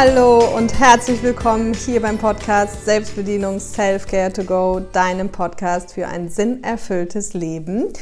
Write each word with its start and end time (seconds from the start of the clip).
Hallo 0.00 0.54
und 0.54 0.78
herzlich 0.78 1.24
willkommen 1.24 1.74
hier 1.74 2.00
beim 2.00 2.18
Podcast 2.18 2.84
Selbstbedienung 2.84 3.58
Self-Care 3.58 4.32
to 4.32 4.44
Go, 4.44 4.78
deinem 4.92 5.28
Podcast 5.28 5.94
für 5.94 6.06
ein 6.06 6.28
sinnerfülltes 6.28 7.34
Leben. 7.34 7.92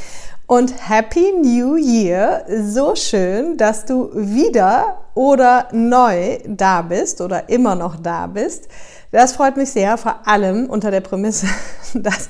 Und 0.46 0.74
Happy 0.90 1.32
New 1.32 1.76
Year! 1.76 2.44
So 2.66 2.94
schön, 2.96 3.56
dass 3.56 3.86
du 3.86 4.10
wieder 4.12 5.06
oder 5.14 5.68
neu 5.72 6.38
da 6.46 6.82
bist 6.82 7.22
oder 7.22 7.48
immer 7.48 7.74
noch 7.74 7.96
da 7.96 8.26
bist. 8.26 8.68
Das 9.10 9.32
freut 9.32 9.56
mich 9.56 9.70
sehr, 9.70 9.96
vor 9.96 10.28
allem 10.28 10.68
unter 10.68 10.90
der 10.90 11.00
Prämisse, 11.00 11.46
dass 11.94 12.28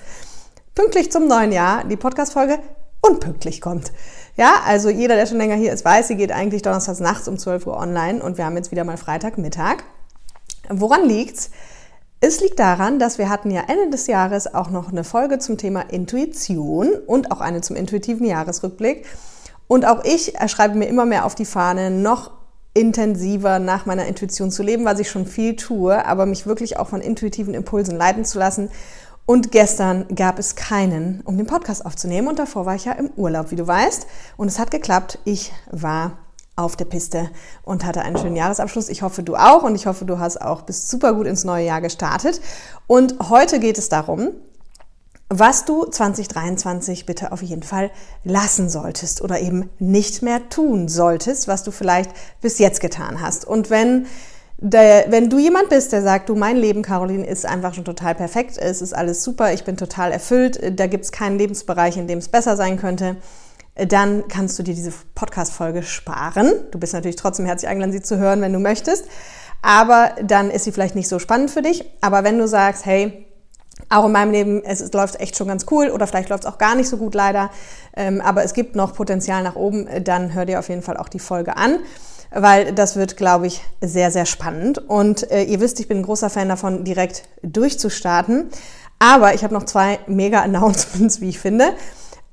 pünktlich 0.77 1.10
zum 1.10 1.27
neuen 1.27 1.50
Jahr 1.50 1.83
die 1.83 1.96
Podcast-Folge 1.96 2.60
unpünktlich 3.00 3.60
kommt. 3.60 3.91
Ja, 4.36 4.60
also 4.66 4.90
jeder, 4.90 5.16
der 5.16 5.26
schon 5.26 5.38
länger 5.38 5.54
hier 5.54 5.72
ist, 5.72 5.84
weiß, 5.84 6.08
sie 6.08 6.16
geht 6.16 6.30
eigentlich 6.30 6.60
donnerstags 6.60 7.00
nachts 7.00 7.27
um 7.27 7.38
12 7.38 7.66
Uhr 7.66 7.77
online 7.78 8.22
und 8.22 8.36
wir 8.36 8.44
haben 8.44 8.56
jetzt 8.56 8.70
wieder 8.70 8.84
mal 8.84 8.98
Freitagmittag. 8.98 9.78
Woran 10.68 11.08
liegt's? 11.08 11.50
Es 12.20 12.41
liegt 12.41 12.58
daran, 12.58 12.98
dass 12.98 13.18
wir 13.18 13.30
hatten 13.30 13.50
ja 13.50 13.62
Ende 13.66 13.91
des 13.91 14.06
Jahres 14.06 14.52
auch 14.52 14.70
noch 14.70 14.91
eine 14.91 15.04
Folge 15.04 15.38
zum 15.38 15.56
Thema 15.56 15.82
Intuition 15.91 16.91
und 17.06 17.30
auch 17.30 17.41
eine 17.41 17.62
zum 17.62 17.77
intuitiven 17.77 18.27
Jahresrückblick. 18.27 19.06
Und 19.68 19.86
auch 19.86 20.04
ich 20.04 20.34
schreibe 20.48 20.77
mir 20.77 20.86
immer 20.86 21.06
mehr 21.06 21.24
auf 21.24 21.34
die 21.34 21.44
Fahne, 21.44 21.91
noch 21.91 22.32
intensiver 22.74 23.58
nach 23.58 23.86
meiner 23.86 24.06
Intuition 24.06 24.50
zu 24.50 24.62
leben, 24.62 24.84
was 24.84 24.98
ich 24.98 25.08
schon 25.08 25.27
viel 25.27 25.56
tue, 25.56 26.05
aber 26.05 26.27
mich 26.27 26.46
wirklich 26.46 26.78
auch 26.78 26.88
von 26.88 27.00
intuitiven 27.00 27.55
Impulsen 27.55 27.96
leiten 27.96 28.24
zu 28.27 28.38
lassen 28.38 28.70
und 29.26 29.50
gestern 29.50 30.06
gab 30.14 30.38
es 30.38 30.54
keinen, 30.54 31.20
um 31.22 31.36
den 31.36 31.48
Podcast 31.48 31.84
aufzunehmen. 31.84 32.28
Und 32.28 32.38
davor 32.38 32.64
war 32.64 32.77
ich 32.77 32.84
ja 32.84 32.92
im 32.92 33.10
Urlaub, 33.16 33.50
wie 33.50 33.56
du 33.56 33.66
weißt. 33.66 34.06
Und 34.36 34.46
es 34.46 34.60
hat 34.60 34.70
geklappt. 34.70 35.18
Ich 35.24 35.52
war 35.70 36.18
auf 36.55 36.77
der 36.77 36.84
Piste 36.86 37.28
und 37.64 37.84
hatte 37.84 38.02
einen 38.02 38.16
schönen 38.16 38.36
Jahresabschluss. 38.36 38.88
Ich 38.88 39.02
hoffe, 39.02 39.24
du 39.24 39.34
auch. 39.34 39.64
Und 39.64 39.74
ich 39.74 39.86
hoffe, 39.86 40.05
du 40.05 40.20
hast 40.20 40.41
auch 40.41 40.62
bis 40.62 40.88
super 40.88 41.12
gut 41.12 41.27
ins 41.27 41.42
neue 41.42 41.66
Jahr 41.66 41.80
gestartet. 41.80 42.41
Und 42.86 43.16
heute 43.28 43.58
geht 43.58 43.78
es 43.78 43.88
darum, 43.88 44.30
was 45.28 45.64
du 45.64 45.84
2023 45.84 47.05
bitte 47.05 47.33
auf 47.33 47.42
jeden 47.42 47.64
Fall 47.64 47.90
lassen 48.22 48.70
solltest 48.70 49.22
oder 49.22 49.40
eben 49.40 49.70
nicht 49.80 50.22
mehr 50.22 50.48
tun 50.48 50.86
solltest, 50.86 51.48
was 51.48 51.64
du 51.64 51.72
vielleicht 51.72 52.12
bis 52.40 52.61
jetzt 52.61 52.80
getan 52.80 53.20
hast. 53.20 53.44
Und 53.44 53.70
wenn 53.70 54.06
der, 54.58 55.06
wenn 55.10 55.28
du 55.28 55.38
jemand 55.38 55.68
bist, 55.68 55.92
der 55.92 56.02
sagt, 56.02 56.28
du, 56.28 56.34
mein 56.34 56.56
Leben, 56.56 56.82
Caroline, 56.82 57.26
ist 57.26 57.44
einfach 57.44 57.74
schon 57.74 57.84
total 57.84 58.14
perfekt, 58.14 58.56
es 58.58 58.80
ist 58.80 58.94
alles 58.94 59.22
super, 59.22 59.52
ich 59.52 59.64
bin 59.64 59.76
total 59.76 60.12
erfüllt, 60.12 60.60
da 60.78 60.86
gibt 60.86 61.04
es 61.04 61.12
keinen 61.12 61.38
Lebensbereich, 61.38 61.96
in 61.96 62.06
dem 62.06 62.18
es 62.18 62.28
besser 62.28 62.56
sein 62.56 62.78
könnte, 62.78 63.16
dann 63.74 64.28
kannst 64.28 64.58
du 64.58 64.62
dir 64.62 64.74
diese 64.74 64.92
Podcast-Folge 65.14 65.82
sparen. 65.82 66.50
Du 66.70 66.78
bist 66.78 66.94
natürlich 66.94 67.16
trotzdem 67.16 67.44
herzlich 67.44 67.68
eingeladen, 67.68 67.92
sie 67.92 68.00
zu 68.00 68.16
hören, 68.16 68.40
wenn 68.40 68.54
du 68.54 68.58
möchtest. 68.58 69.04
Aber 69.60 70.12
dann 70.22 70.50
ist 70.50 70.64
sie 70.64 70.72
vielleicht 70.72 70.94
nicht 70.94 71.08
so 71.08 71.18
spannend 71.18 71.50
für 71.50 71.60
dich. 71.60 71.84
Aber 72.00 72.24
wenn 72.24 72.38
du 72.38 72.48
sagst, 72.48 72.86
hey, 72.86 73.27
auch 73.90 74.06
in 74.06 74.12
meinem 74.12 74.32
Leben, 74.32 74.64
es, 74.64 74.80
es 74.80 74.92
läuft 74.94 75.20
echt 75.20 75.36
schon 75.36 75.48
ganz 75.48 75.66
cool 75.70 75.90
oder 75.90 76.06
vielleicht 76.06 76.30
läuft 76.30 76.44
es 76.44 76.50
auch 76.50 76.56
gar 76.56 76.74
nicht 76.74 76.88
so 76.88 76.96
gut 76.96 77.14
leider, 77.14 77.50
ähm, 77.94 78.22
aber 78.22 78.42
es 78.42 78.54
gibt 78.54 78.74
noch 78.74 78.94
Potenzial 78.94 79.42
nach 79.42 79.56
oben, 79.56 79.86
dann 80.02 80.32
hör 80.32 80.46
dir 80.46 80.58
auf 80.58 80.70
jeden 80.70 80.80
Fall 80.80 80.96
auch 80.96 81.08
die 81.08 81.18
Folge 81.18 81.58
an 81.58 81.80
weil 82.30 82.72
das 82.72 82.96
wird, 82.96 83.16
glaube 83.16 83.46
ich, 83.46 83.62
sehr, 83.80 84.10
sehr 84.10 84.27
spannend. 84.27 84.78
Und 84.78 85.30
äh, 85.30 85.42
ihr 85.42 85.60
wisst, 85.60 85.80
ich 85.80 85.88
bin 85.88 85.98
ein 85.98 86.02
großer 86.02 86.30
Fan 86.30 86.48
davon, 86.48 86.84
direkt 86.84 87.24
durchzustarten. 87.42 88.50
Aber 88.98 89.34
ich 89.34 89.44
habe 89.44 89.55
noch 89.55 89.64
zwei 89.64 89.98
Mega-Announcements, 90.06 91.20
wie 91.20 91.28
ich 91.28 91.38
finde. 91.38 91.72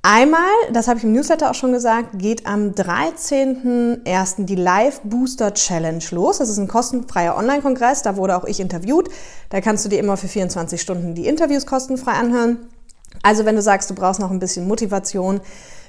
Einmal, 0.05 0.49
das 0.73 0.89
habe 0.89 0.97
ich 0.97 1.05
im 1.05 1.13
Newsletter 1.13 1.49
auch 1.49 1.55
schon 1.55 1.71
gesagt, 1.71 2.19
geht 2.19 2.45
am 2.45 2.71
13.01. 2.71 4.43
die 4.43 4.55
Live 4.55 4.99
Booster 5.05 5.53
Challenge 5.53 6.03
los. 6.11 6.39
Das 6.39 6.49
ist 6.49 6.57
ein 6.57 6.67
kostenfreier 6.67 7.37
Online-Kongress, 7.37 8.01
da 8.01 8.17
wurde 8.17 8.35
auch 8.35 8.43
ich 8.43 8.59
interviewt. 8.59 9.09
Da 9.49 9.61
kannst 9.61 9.85
du 9.85 9.89
dir 9.89 9.99
immer 9.99 10.17
für 10.17 10.27
24 10.27 10.81
Stunden 10.81 11.15
die 11.15 11.25
Interviews 11.25 11.65
kostenfrei 11.65 12.11
anhören. 12.11 12.57
Also 13.21 13.45
wenn 13.45 13.55
du 13.55 13.61
sagst, 13.61 13.89
du 13.89 13.95
brauchst 13.95 14.19
noch 14.19 14.29
ein 14.29 14.39
bisschen 14.39 14.67
Motivation, 14.67 15.39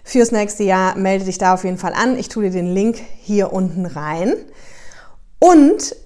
fürs 0.04 0.30
nächste 0.30 0.62
Jahr, 0.62 0.96
melde 0.96 1.24
dich 1.24 1.38
da 1.38 1.54
auf 1.54 1.64
jeden 1.64 1.78
Fall 1.78 1.94
an. 1.94 2.18
Ich 2.18 2.28
tue 2.28 2.44
dir 2.44 2.50
den 2.50 2.72
Link 2.72 2.98
hier 3.20 3.52
unten 3.52 3.86
rein. 3.86 4.34
Und 5.40 5.96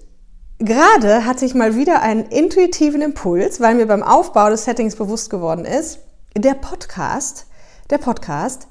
gerade 0.57 1.25
hatte 1.25 1.45
ich 1.45 1.53
mal 1.53 1.75
wieder 1.75 2.01
einen 2.01 2.25
intuitiven 2.25 3.01
Impuls, 3.01 3.59
weil 3.59 3.75
mir 3.75 3.85
beim 3.85 4.01
Aufbau 4.01 4.49
des 4.49 4.63
Settings 4.63 4.95
bewusst 4.95 5.29
geworden 5.29 5.65
ist, 5.65 5.99
der 6.35 6.53
Podcast, 6.53 7.45
der 7.89 7.97
Podcast 7.97 8.67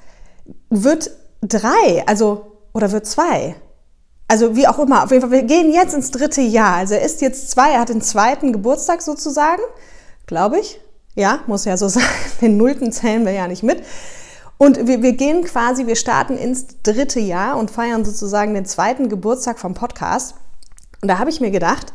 wird 0.71 1.11
drei, 1.43 2.05
also 2.07 2.59
oder 2.73 2.91
wird 2.91 3.07
zwei. 3.07 3.55
Also 4.29 4.57
wie 4.57 4.67
auch 4.67 4.79
immer, 4.79 5.05
auf 5.05 5.11
jeden 5.11 5.23
Fall, 5.23 5.31
wir 5.31 5.43
gehen 5.43 5.73
jetzt 5.73 5.95
ins 5.95 6.11
dritte 6.11 6.43
Jahr. 6.43 6.77
Also 6.77 6.95
er 6.95 7.03
ist 7.03 7.21
jetzt 7.21 7.51
zwei, 7.51 7.73
er 7.73 7.81
hat 7.81 7.89
den 7.89 8.03
zweiten 8.03 8.53
Geburtstag 8.53 9.03
sozusagen, 9.03 9.63
glaube 10.27 10.61
ich. 10.61 10.81
Ja, 11.15 11.41
muss 11.47 11.65
ja 11.65 11.77
so 11.77 11.89
sein. 11.89 12.05
Den 12.41 12.57
nullten 12.57 12.93
zählen 12.93 13.25
wir 13.25 13.33
ja 13.33 13.49
nicht 13.49 13.63
mit. 13.63 13.83
Und 14.59 14.89
wir, 14.89 15.03
wir 15.03 15.13
gehen 15.13 15.45
quasi, 15.45 15.87
wir 15.87 15.97
starten 15.97 16.37
ins 16.37 16.67
dritte 16.83 17.21
Jahr 17.21 17.57
und 17.57 17.71
feiern 17.71 18.05
sozusagen 18.05 18.55
den 18.55 18.67
zweiten 18.67 19.09
Geburtstag 19.09 19.59
vom 19.59 19.75
Podcast. 19.75 20.35
Und 21.01 21.09
da 21.09 21.19
habe 21.19 21.31
ich 21.31 21.41
mir 21.41 21.53
gedacht, 21.53 21.93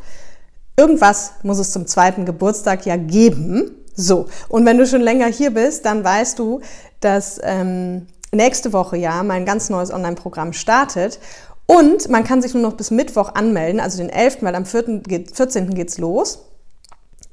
irgendwas 0.77 1.33
muss 1.43 1.59
es 1.59 1.71
zum 1.71 1.85
zweiten 1.87 2.25
Geburtstag 2.25 2.85
ja 2.85 2.95
geben. 2.95 3.71
So, 3.95 4.27
und 4.47 4.65
wenn 4.65 4.77
du 4.77 4.87
schon 4.87 5.01
länger 5.01 5.27
hier 5.27 5.53
bist, 5.53 5.85
dann 5.85 6.03
weißt 6.03 6.39
du, 6.39 6.61
dass 7.01 7.39
ähm, 7.43 8.07
nächste 8.31 8.71
Woche 8.71 8.97
ja 8.97 9.23
mein 9.23 9.45
ganz 9.45 9.69
neues 9.69 9.91
Online-Programm 9.91 10.53
startet. 10.53 11.19
Und 11.65 12.09
man 12.09 12.23
kann 12.23 12.41
sich 12.41 12.53
nur 12.53 12.63
noch 12.63 12.73
bis 12.73 12.91
Mittwoch 12.91 13.35
anmelden, 13.35 13.79
also 13.79 13.97
den 13.97 14.09
11., 14.09 14.37
weil 14.41 14.55
am 14.55 14.65
14. 14.65 15.03
geht's 15.03 15.97
los. 15.97 16.39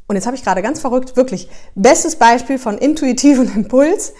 Und 0.06 0.16
jetzt 0.16 0.26
habe 0.26 0.36
ich 0.36 0.42
gerade 0.42 0.60
ganz 0.60 0.80
verrückt, 0.80 1.16
wirklich, 1.16 1.48
bestes 1.76 2.16
Beispiel 2.16 2.58
von 2.58 2.78
intuitiven 2.78 3.52
Impuls 3.54 4.12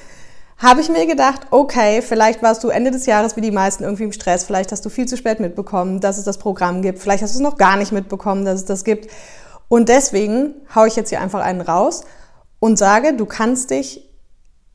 habe 0.61 0.83
ich 0.83 0.91
mir 0.91 1.07
gedacht, 1.07 1.47
okay, 1.51 2.03
vielleicht 2.03 2.43
warst 2.43 2.63
du 2.63 2.69
Ende 2.69 2.91
des 2.91 3.07
Jahres 3.07 3.35
wie 3.35 3.41
die 3.41 3.51
meisten 3.51 3.83
irgendwie 3.83 4.05
im 4.05 4.13
Stress, 4.13 4.45
vielleicht 4.45 4.73
hast 4.73 4.85
du 4.85 4.91
viel 4.91 5.07
zu 5.07 5.17
spät 5.17 5.41
mitbekommen, 5.41 6.01
dass 6.01 6.19
es 6.19 6.25
das 6.25 6.37
Programm 6.37 6.83
gibt, 6.83 6.99
vielleicht 6.99 7.23
hast 7.23 7.35
du 7.35 7.39
es 7.39 7.43
noch 7.43 7.57
gar 7.57 7.79
nicht 7.79 7.93
mitbekommen, 7.93 8.45
dass 8.45 8.61
es 8.61 8.67
das 8.67 8.85
gibt. 8.85 9.11
Und 9.69 9.89
deswegen 9.89 10.55
haue 10.75 10.89
ich 10.89 10.97
jetzt 10.97 11.09
hier 11.09 11.21
einfach 11.21 11.41
einen 11.41 11.63
raus 11.63 12.03
und 12.59 12.79
sage, 12.79 13.15
du 13.15 13.25
kannst 13.25 13.71
dich 13.71 14.07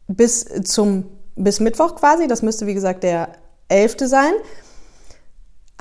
bis 0.07 0.45
zum 0.63 1.05
bis 1.35 1.59
Mittwoch 1.59 1.95
quasi, 1.95 2.27
das 2.27 2.41
müsste 2.41 2.65
wie 2.65 2.73
gesagt 2.73 3.03
der 3.03 3.29
11. 3.67 3.97
sein, 4.05 4.31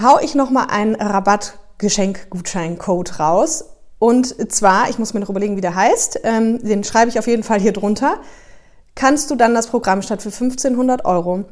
hau 0.03 0.19
ich 0.21 0.35
nochmal 0.35 0.67
einen 0.69 0.97
Rabattgeschenkgutscheincode 0.97 3.21
raus. 3.21 3.67
Und 4.01 4.53
zwar, 4.53 4.91
ich 4.91 4.99
muss 4.99 5.15
mir 5.15 5.21
noch 5.21 5.31
überlegen, 5.31 5.57
wie 5.57 5.61
der 5.61 5.77
heißt, 5.77 6.21
ähm, 6.25 6.59
den 6.59 6.83
schreibe 6.85 7.09
ich 7.09 7.19
auf 7.19 7.27
jeden 7.27 7.45
Fall 7.45 7.59
hier 7.61 7.73
drunter 7.73 8.21
kannst 8.95 9.31
du 9.31 9.35
dann 9.35 9.55
das 9.55 9.67
Programm 9.67 10.03
statt 10.03 10.23
für 10.23 10.29
1500 10.29 11.05
Euro 11.05 11.45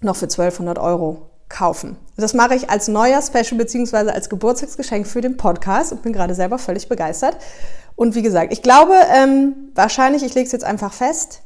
noch 0.00 0.16
für 0.16 0.26
1200 0.26 0.78
Euro 0.78 1.28
kaufen. 1.48 1.96
Das 2.16 2.34
mache 2.34 2.54
ich 2.54 2.70
als 2.70 2.88
neuer 2.88 3.22
Special 3.22 3.56
beziehungsweise 3.56 4.12
als 4.12 4.28
Geburtstagsgeschenk 4.28 5.06
für 5.06 5.20
den 5.20 5.36
Podcast 5.36 5.92
und 5.92 6.02
bin 6.02 6.12
gerade 6.12 6.34
selber 6.34 6.58
völlig 6.58 6.88
begeistert. 6.88 7.36
Und 7.96 8.14
wie 8.14 8.22
gesagt, 8.22 8.52
ich 8.52 8.62
glaube, 8.62 8.94
ähm, 9.12 9.70
wahrscheinlich, 9.74 10.22
ich 10.22 10.34
lege 10.34 10.46
es 10.46 10.52
jetzt 10.52 10.64
einfach 10.64 10.92
fest, 10.92 11.42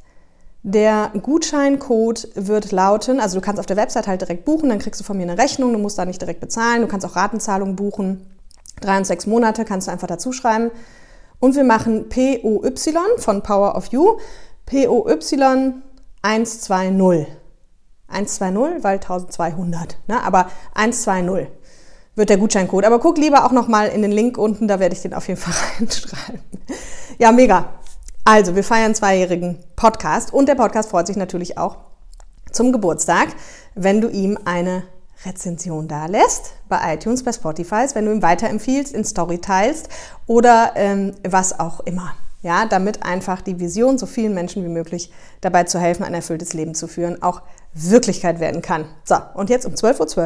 der 0.64 1.10
Gutscheincode 1.20 2.28
wird 2.34 2.72
lauten, 2.72 3.20
also 3.20 3.38
du 3.38 3.44
kannst 3.44 3.58
auf 3.58 3.66
der 3.66 3.76
Website 3.76 4.06
halt 4.06 4.20
direkt 4.20 4.44
buchen, 4.44 4.68
dann 4.68 4.78
kriegst 4.78 5.00
du 5.00 5.04
von 5.04 5.16
mir 5.16 5.24
eine 5.24 5.38
Rechnung, 5.38 5.72
du 5.72 5.78
musst 5.78 5.98
da 5.98 6.04
nicht 6.04 6.20
direkt 6.20 6.40
bezahlen, 6.40 6.82
du 6.82 6.88
kannst 6.88 7.06
auch 7.06 7.16
Ratenzahlungen 7.16 7.74
buchen. 7.74 8.26
Drei 8.80 8.96
und 8.96 9.06
sechs 9.06 9.26
Monate 9.26 9.64
kannst 9.64 9.86
du 9.86 9.92
einfach 9.92 10.08
dazu 10.08 10.32
schreiben. 10.32 10.70
Und 11.40 11.56
wir 11.56 11.64
machen 11.64 12.08
POY 12.08 12.72
von 13.18 13.42
Power 13.42 13.76
of 13.76 13.86
You 13.86 14.18
POY 14.72 15.18
120. 16.22 17.26
120, 18.08 18.82
weil 18.84 18.94
1200, 18.94 19.98
ne? 20.06 20.22
aber 20.22 20.50
120 20.74 21.48
wird 22.14 22.28
der 22.30 22.36
Gutscheincode. 22.38 22.84
Aber 22.84 22.98
guck 22.98 23.18
lieber 23.18 23.44
auch 23.44 23.52
nochmal 23.52 23.88
in 23.88 24.02
den 24.02 24.12
Link 24.12 24.38
unten, 24.38 24.68
da 24.68 24.80
werde 24.80 24.94
ich 24.94 25.02
den 25.02 25.14
auf 25.14 25.28
jeden 25.28 25.40
Fall 25.40 25.54
reinschreiben. 25.78 26.40
Ja, 27.18 27.32
mega. 27.32 27.74
Also, 28.24 28.54
wir 28.54 28.64
feiern 28.64 28.94
zweijährigen 28.94 29.58
Podcast 29.76 30.32
und 30.32 30.46
der 30.46 30.54
Podcast 30.54 30.90
freut 30.90 31.06
sich 31.06 31.16
natürlich 31.16 31.58
auch 31.58 31.78
zum 32.50 32.72
Geburtstag, 32.72 33.28
wenn 33.74 34.00
du 34.00 34.08
ihm 34.08 34.38
eine 34.44 34.84
Rezension 35.26 35.88
da 35.88 36.06
lässt, 36.06 36.54
bei 36.68 36.94
iTunes, 36.94 37.24
bei 37.24 37.32
Spotify, 37.32 37.86
wenn 37.94 38.06
du 38.06 38.12
ihm 38.12 38.22
weiterempfiehlst, 38.22 38.94
in 38.94 39.04
Story 39.04 39.38
teilst 39.38 39.88
oder 40.26 40.72
ähm, 40.76 41.14
was 41.28 41.58
auch 41.58 41.80
immer. 41.80 42.14
Ja, 42.42 42.66
damit 42.66 43.04
einfach 43.04 43.40
die 43.40 43.60
Vision, 43.60 43.98
so 43.98 44.06
vielen 44.06 44.34
Menschen 44.34 44.64
wie 44.64 44.68
möglich 44.68 45.12
dabei 45.40 45.64
zu 45.64 45.78
helfen, 45.78 46.02
ein 46.02 46.14
erfülltes 46.14 46.52
Leben 46.54 46.74
zu 46.74 46.88
führen, 46.88 47.22
auch 47.22 47.42
Wirklichkeit 47.72 48.40
werden 48.40 48.62
kann. 48.62 48.84
So, 49.04 49.16
und 49.34 49.48
jetzt 49.48 49.64
um 49.64 49.74
12.12 49.74 50.18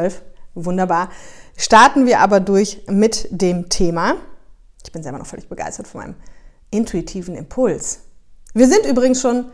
Uhr, 0.55 0.65
wunderbar, 0.65 1.09
starten 1.55 2.07
wir 2.07 2.19
aber 2.19 2.39
durch 2.39 2.81
mit 2.87 3.27
dem 3.29 3.69
Thema. 3.69 4.15
Ich 4.83 4.91
bin 4.91 5.03
selber 5.03 5.19
noch 5.19 5.27
völlig 5.27 5.47
begeistert 5.47 5.87
von 5.87 6.01
meinem 6.01 6.15
intuitiven 6.71 7.35
Impuls. 7.35 7.99
Wir 8.53 8.67
sind 8.67 8.85
übrigens 8.87 9.21
schon 9.21 9.45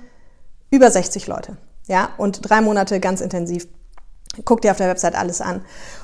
über 0.72 0.90
60 0.90 1.28
Leute, 1.28 1.58
ja, 1.88 2.10
und 2.18 2.50
drei 2.50 2.62
Monate 2.62 3.02
ganz 3.02 3.20
intensiv 3.20 3.68
Guck 4.46 4.62
dir 4.62 4.72
auf 4.72 4.78
der 4.78 4.90
Website 4.90 5.16
alles 5.16 5.42
an. 5.42 5.64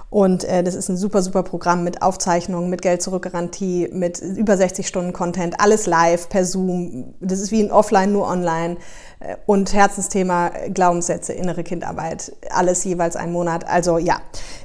Und 0.09 0.43
äh, 0.43 0.63
das 0.63 0.73
ist 0.73 0.89
ein 0.89 0.97
super, 0.97 1.21
super 1.21 1.43
Programm 1.43 1.83
mit 1.83 2.01
Aufzeichnungen, 2.01 2.69
mit 2.69 2.81
Geld-Zurück-Garantie, 2.81 3.89
mit 3.91 4.19
über 4.19 4.57
60 4.57 4.87
Stunden 4.87 5.13
Content, 5.13 5.59
alles 5.59 5.85
live, 5.85 6.29
per 6.29 6.45
Zoom. 6.45 7.13
Das 7.19 7.39
ist 7.39 7.51
wie 7.51 7.61
ein 7.61 7.71
Offline, 7.71 8.11
nur 8.11 8.27
online. 8.27 8.77
Äh, 9.19 9.35
und 9.45 9.71
Herzensthema 9.73 10.49
Glaubenssätze, 10.73 11.33
innere 11.33 11.63
Kindarbeit, 11.63 12.31
alles 12.49 12.83
jeweils 12.83 13.15
einen 13.15 13.33
Monat. 13.33 13.67
Also 13.67 13.99
ja, 13.99 14.19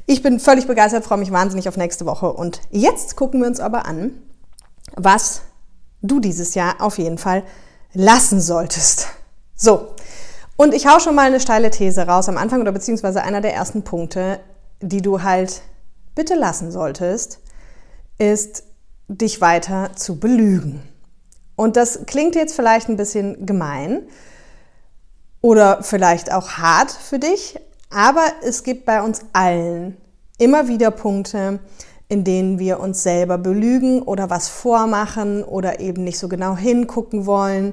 ich 0.06 0.23
bin 0.23 0.41
völlig 0.41 0.67
begeistert, 0.67 1.05
freue 1.05 1.19
mich 1.19 1.31
wahnsinnig 1.31 1.69
auf 1.69 1.76
nächste 1.76 2.06
Woche. 2.06 2.32
Und 2.32 2.62
jetzt 2.70 3.17
gucken 3.17 3.41
wir 3.41 3.46
uns 3.46 3.61
aber 3.61 3.85
an, 3.85 4.12
was 4.96 5.43
du 6.00 6.20
dieses 6.20 6.55
Jahr 6.55 6.76
auf 6.81 6.96
jeden 6.96 7.19
Fall 7.19 7.43
lassen 7.93 8.41
solltest. 8.41 9.08
So, 9.55 9.88
und 10.56 10.73
ich 10.73 10.87
hau 10.87 11.00
schon 11.00 11.14
mal 11.14 11.26
eine 11.26 11.41
steile 11.41 11.70
These 11.70 12.06
raus 12.06 12.29
am 12.29 12.38
Anfang 12.38 12.61
oder 12.61 12.73
beziehungsweise 12.73 13.23
einer 13.23 13.41
der 13.41 13.55
ersten 13.55 13.82
Punkte, 13.82 14.41
die 14.81 15.03
du 15.03 15.23
halt 15.23 15.62
bitte 16.15 16.35
lassen 16.35 16.71
solltest, 16.71 17.41
ist, 18.19 18.65
dich 19.09 19.41
weiter 19.41 19.91
zu 19.94 20.19
belügen. 20.19 20.82
Und 21.56 21.76
das 21.76 22.06
klingt 22.06 22.35
jetzt 22.35 22.55
vielleicht 22.55 22.88
ein 22.88 22.97
bisschen 22.97 23.47
gemein 23.47 24.03
oder 25.41 25.82
vielleicht 25.82 26.32
auch 26.32 26.53
hart 26.53 26.91
für 26.91 27.19
dich, 27.19 27.59
aber 27.91 28.25
es 28.43 28.62
gibt 28.62 28.87
bei 28.87 29.03
uns 29.03 29.21
allen 29.32 29.97
immer 30.38 30.69
wieder 30.69 30.91
Punkte, 30.91 31.61
in 32.09 32.25
denen 32.25 32.59
wir 32.59 32.81
uns 32.81 33.03
selber 33.03 33.38
belügen 33.38 34.03
oder 34.03 34.31
was 34.31 34.49
vormachen 34.49 35.44
oder 35.44 35.81
eben 35.81 36.05
nicht 36.05 36.19
so 36.19 36.29
genau 36.29 36.56
hingucken 36.56 37.27
wollen. 37.27 37.73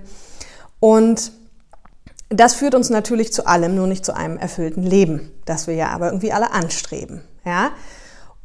Und 0.79 1.31
das 2.31 2.53
führt 2.53 2.75
uns 2.75 2.89
natürlich 2.89 3.33
zu 3.33 3.45
allem, 3.45 3.75
nur 3.75 3.87
nicht 3.87 4.05
zu 4.05 4.15
einem 4.15 4.37
erfüllten 4.37 4.83
Leben, 4.83 5.31
das 5.45 5.67
wir 5.67 5.75
ja 5.75 5.89
aber 5.89 6.07
irgendwie 6.07 6.31
alle 6.31 6.51
anstreben. 6.51 7.21
Ja? 7.45 7.71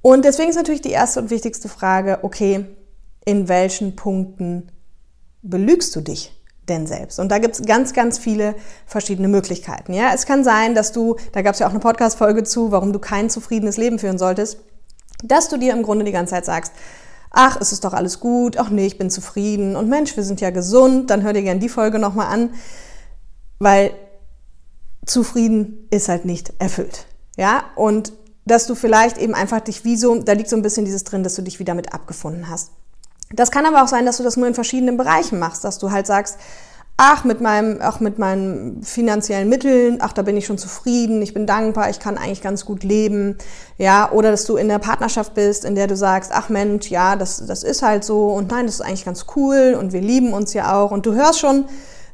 Und 0.03 0.25
deswegen 0.25 0.51
ist 0.51 0.57
natürlich 0.57 0.83
die 0.83 0.91
erste 0.91 1.21
und 1.21 1.31
wichtigste 1.31 1.69
Frage, 1.69 2.19
okay, 2.23 2.67
in 3.25 3.49
welchen 3.49 3.97
Punkten 3.97 4.71
belügst 5.43 5.95
du 5.95 6.01
dich 6.01 6.33
denn 6.69 6.87
selbst? 6.87 7.21
Und 7.21 7.31
da 7.31 7.39
gibt 7.39 7.55
es 7.55 7.65
ganz, 7.65 7.93
ganz 7.93 8.19
viele 8.19 8.57
verschiedene 8.87 9.29
Möglichkeiten. 9.29 9.93
Ja? 9.93 10.11
Es 10.13 10.27
kann 10.27 10.43
sein, 10.43 10.75
dass 10.75 10.91
du, 10.91 11.17
da 11.33 11.43
gab 11.43 11.55
es 11.55 11.61
ja 11.61 11.67
auch 11.67 11.71
eine 11.73 11.81
Podcast-Folge 11.81 12.43
zu, 12.43 12.73
warum 12.73 12.93
du 12.93 12.99
kein 12.99 13.31
zufriedenes 13.31 13.77
Leben 13.77 14.01
führen 14.01 14.19
solltest, 14.19 14.59
dass 15.23 15.49
du 15.49 15.59
dir 15.59 15.73
im 15.73 15.83
Grunde 15.83 16.05
die 16.05 16.13
ganze 16.13 16.35
Zeit 16.35 16.45
sagst, 16.45 16.73
ach, 17.31 17.61
es 17.61 17.71
ist 17.71 17.85
doch 17.85 17.93
alles 17.93 18.19
gut, 18.19 18.59
ach 18.59 18.71
nee, 18.71 18.87
ich 18.87 18.99
bin 18.99 19.11
zufrieden 19.11 19.77
und 19.77 19.89
Mensch, 19.89 20.17
wir 20.17 20.25
sind 20.25 20.41
ja 20.41 20.51
gesund, 20.51 21.11
dann 21.11 21.23
hör 21.23 21.33
dir 21.33 21.43
gerne 21.43 21.61
die 21.61 21.69
Folge 21.69 21.99
nochmal 21.99 22.33
an 22.33 22.51
weil 23.59 23.93
zufrieden 25.05 25.87
ist 25.91 26.09
halt 26.09 26.25
nicht 26.25 26.53
erfüllt. 26.59 27.07
Ja, 27.37 27.65
und 27.77 28.13
dass 28.45 28.67
du 28.67 28.75
vielleicht 28.75 29.19
eben 29.19 29.35
einfach 29.35 29.61
dich 29.61 29.85
wie 29.85 29.97
so, 29.97 30.15
da 30.17 30.33
liegt 30.33 30.49
so 30.49 30.57
ein 30.57 30.63
bisschen 30.63 30.85
dieses 30.85 31.05
drin, 31.05 31.23
dass 31.23 31.35
du 31.35 31.43
dich 31.43 31.59
wieder 31.59 31.75
mit 31.75 31.93
abgefunden 31.93 32.49
hast. 32.49 32.71
Das 33.31 33.51
kann 33.51 33.67
aber 33.67 33.83
auch 33.83 33.89
sein, 33.89 34.07
dass 34.07 34.19
du 34.19 34.23
das 34.23 34.37
nur 34.37 34.47
in 34.47 34.55
verschiedenen 34.55 34.97
Bereichen 34.97 35.39
machst, 35.39 35.65
dass 35.65 35.79
du 35.79 35.91
halt 35.91 36.07
sagst, 36.07 36.39
ach, 36.97 37.25
mit 37.25 37.41
meinem, 37.41 37.83
auch 37.83 38.01
mit 38.01 38.19
meinen 38.19 38.83
finanziellen 38.83 39.49
Mitteln, 39.49 39.99
ach, 40.01 40.13
da 40.13 40.23
bin 40.23 40.37
ich 40.37 40.47
schon 40.47 40.57
zufrieden, 40.57 41.21
ich 41.21 41.35
bin 41.35 41.47
dankbar, 41.47 41.91
ich 41.91 41.99
kann 41.99 42.17
eigentlich 42.17 42.41
ganz 42.41 42.65
gut 42.65 42.85
leben, 42.85 43.37
ja, 43.77 44.11
oder 44.13 44.31
dass 44.31 44.47
du 44.47 44.57
in 44.57 44.69
der 44.69 44.79
Partnerschaft 44.79 45.35
bist, 45.35 45.65
in 45.65 45.75
der 45.75 45.89
du 45.89 45.97
sagst, 45.97 46.31
ach 46.33 46.49
Mensch, 46.49 46.89
ja, 46.89 47.17
das, 47.17 47.45
das 47.47 47.65
ist 47.65 47.83
halt 47.83 48.05
so 48.05 48.29
und 48.29 48.51
nein, 48.51 48.67
das 48.67 48.77
ist 48.77 48.81
eigentlich 48.81 49.05
ganz 49.05 49.27
cool 49.37 49.77
und 49.79 49.93
wir 49.93 50.01
lieben 50.01 50.33
uns 50.33 50.55
ja 50.55 50.75
auch 50.75 50.91
und 50.91 51.05
du 51.05 51.13
hörst 51.13 51.41
schon, 51.41 51.67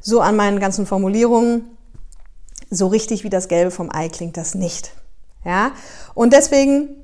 so 0.03 0.19
an 0.21 0.35
meinen 0.35 0.59
ganzen 0.59 0.85
Formulierungen, 0.85 1.77
so 2.69 2.87
richtig 2.87 3.23
wie 3.23 3.29
das 3.29 3.47
Gelbe 3.47 3.71
vom 3.71 3.89
Ei 3.91 4.09
klingt 4.09 4.37
das 4.37 4.53
nicht. 4.53 4.91
Ja? 5.45 5.71
Und 6.13 6.33
deswegen 6.33 7.03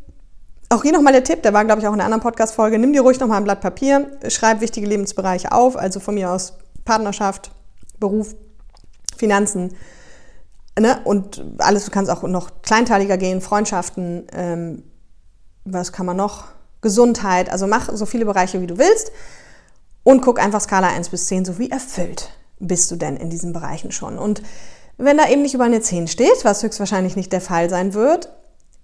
auch 0.67 0.83
hier 0.83 0.91
nochmal 0.91 1.13
der 1.13 1.23
Tipp, 1.23 1.41
der 1.41 1.53
war, 1.53 1.65
glaube 1.65 1.81
ich, 1.81 1.87
auch 1.87 1.93
in 1.93 1.99
einer 1.99 2.05
anderen 2.05 2.21
Podcast-Folge. 2.21 2.77
Nimm 2.77 2.93
dir 2.93 3.01
ruhig 3.01 3.19
nochmal 3.19 3.37
ein 3.37 3.43
Blatt 3.43 3.61
Papier, 3.61 4.11
schreib 4.27 4.61
wichtige 4.61 4.85
Lebensbereiche 4.85 5.51
auf, 5.51 5.75
also 5.75 5.99
von 5.99 6.13
mir 6.13 6.29
aus 6.29 6.53
Partnerschaft, 6.85 7.51
Beruf, 7.99 8.35
Finanzen, 9.17 9.75
ne? 10.77 10.99
und 11.05 11.43
alles, 11.57 11.85
du 11.85 11.91
kannst 11.91 12.11
auch 12.11 12.23
noch 12.23 12.61
kleinteiliger 12.61 13.17
gehen, 13.17 13.41
Freundschaften, 13.41 14.27
ähm, 14.33 14.83
was 15.65 15.91
kann 15.91 16.05
man 16.05 16.17
noch? 16.17 16.45
Gesundheit, 16.81 17.49
also 17.49 17.67
mach 17.67 17.91
so 17.93 18.05
viele 18.05 18.25
Bereiche, 18.25 18.61
wie 18.61 18.67
du 18.67 18.77
willst 18.77 19.11
und 20.03 20.21
guck 20.21 20.39
einfach 20.39 20.61
Skala 20.61 20.87
1 20.87 21.09
bis 21.09 21.25
10, 21.25 21.45
so 21.45 21.57
wie 21.57 21.69
erfüllt 21.69 22.29
bist 22.59 22.91
du 22.91 22.95
denn 22.95 23.17
in 23.17 23.29
diesen 23.29 23.53
Bereichen 23.53 23.91
schon? 23.91 24.17
Und 24.17 24.41
wenn 24.97 25.17
da 25.17 25.29
eben 25.29 25.41
nicht 25.41 25.53
über 25.53 25.63
eine 25.63 25.81
10 25.81 26.07
steht, 26.07 26.43
was 26.43 26.61
höchstwahrscheinlich 26.61 27.15
nicht 27.15 27.31
der 27.31 27.41
Fall 27.41 27.69
sein 27.69 27.93
wird, 27.93 28.31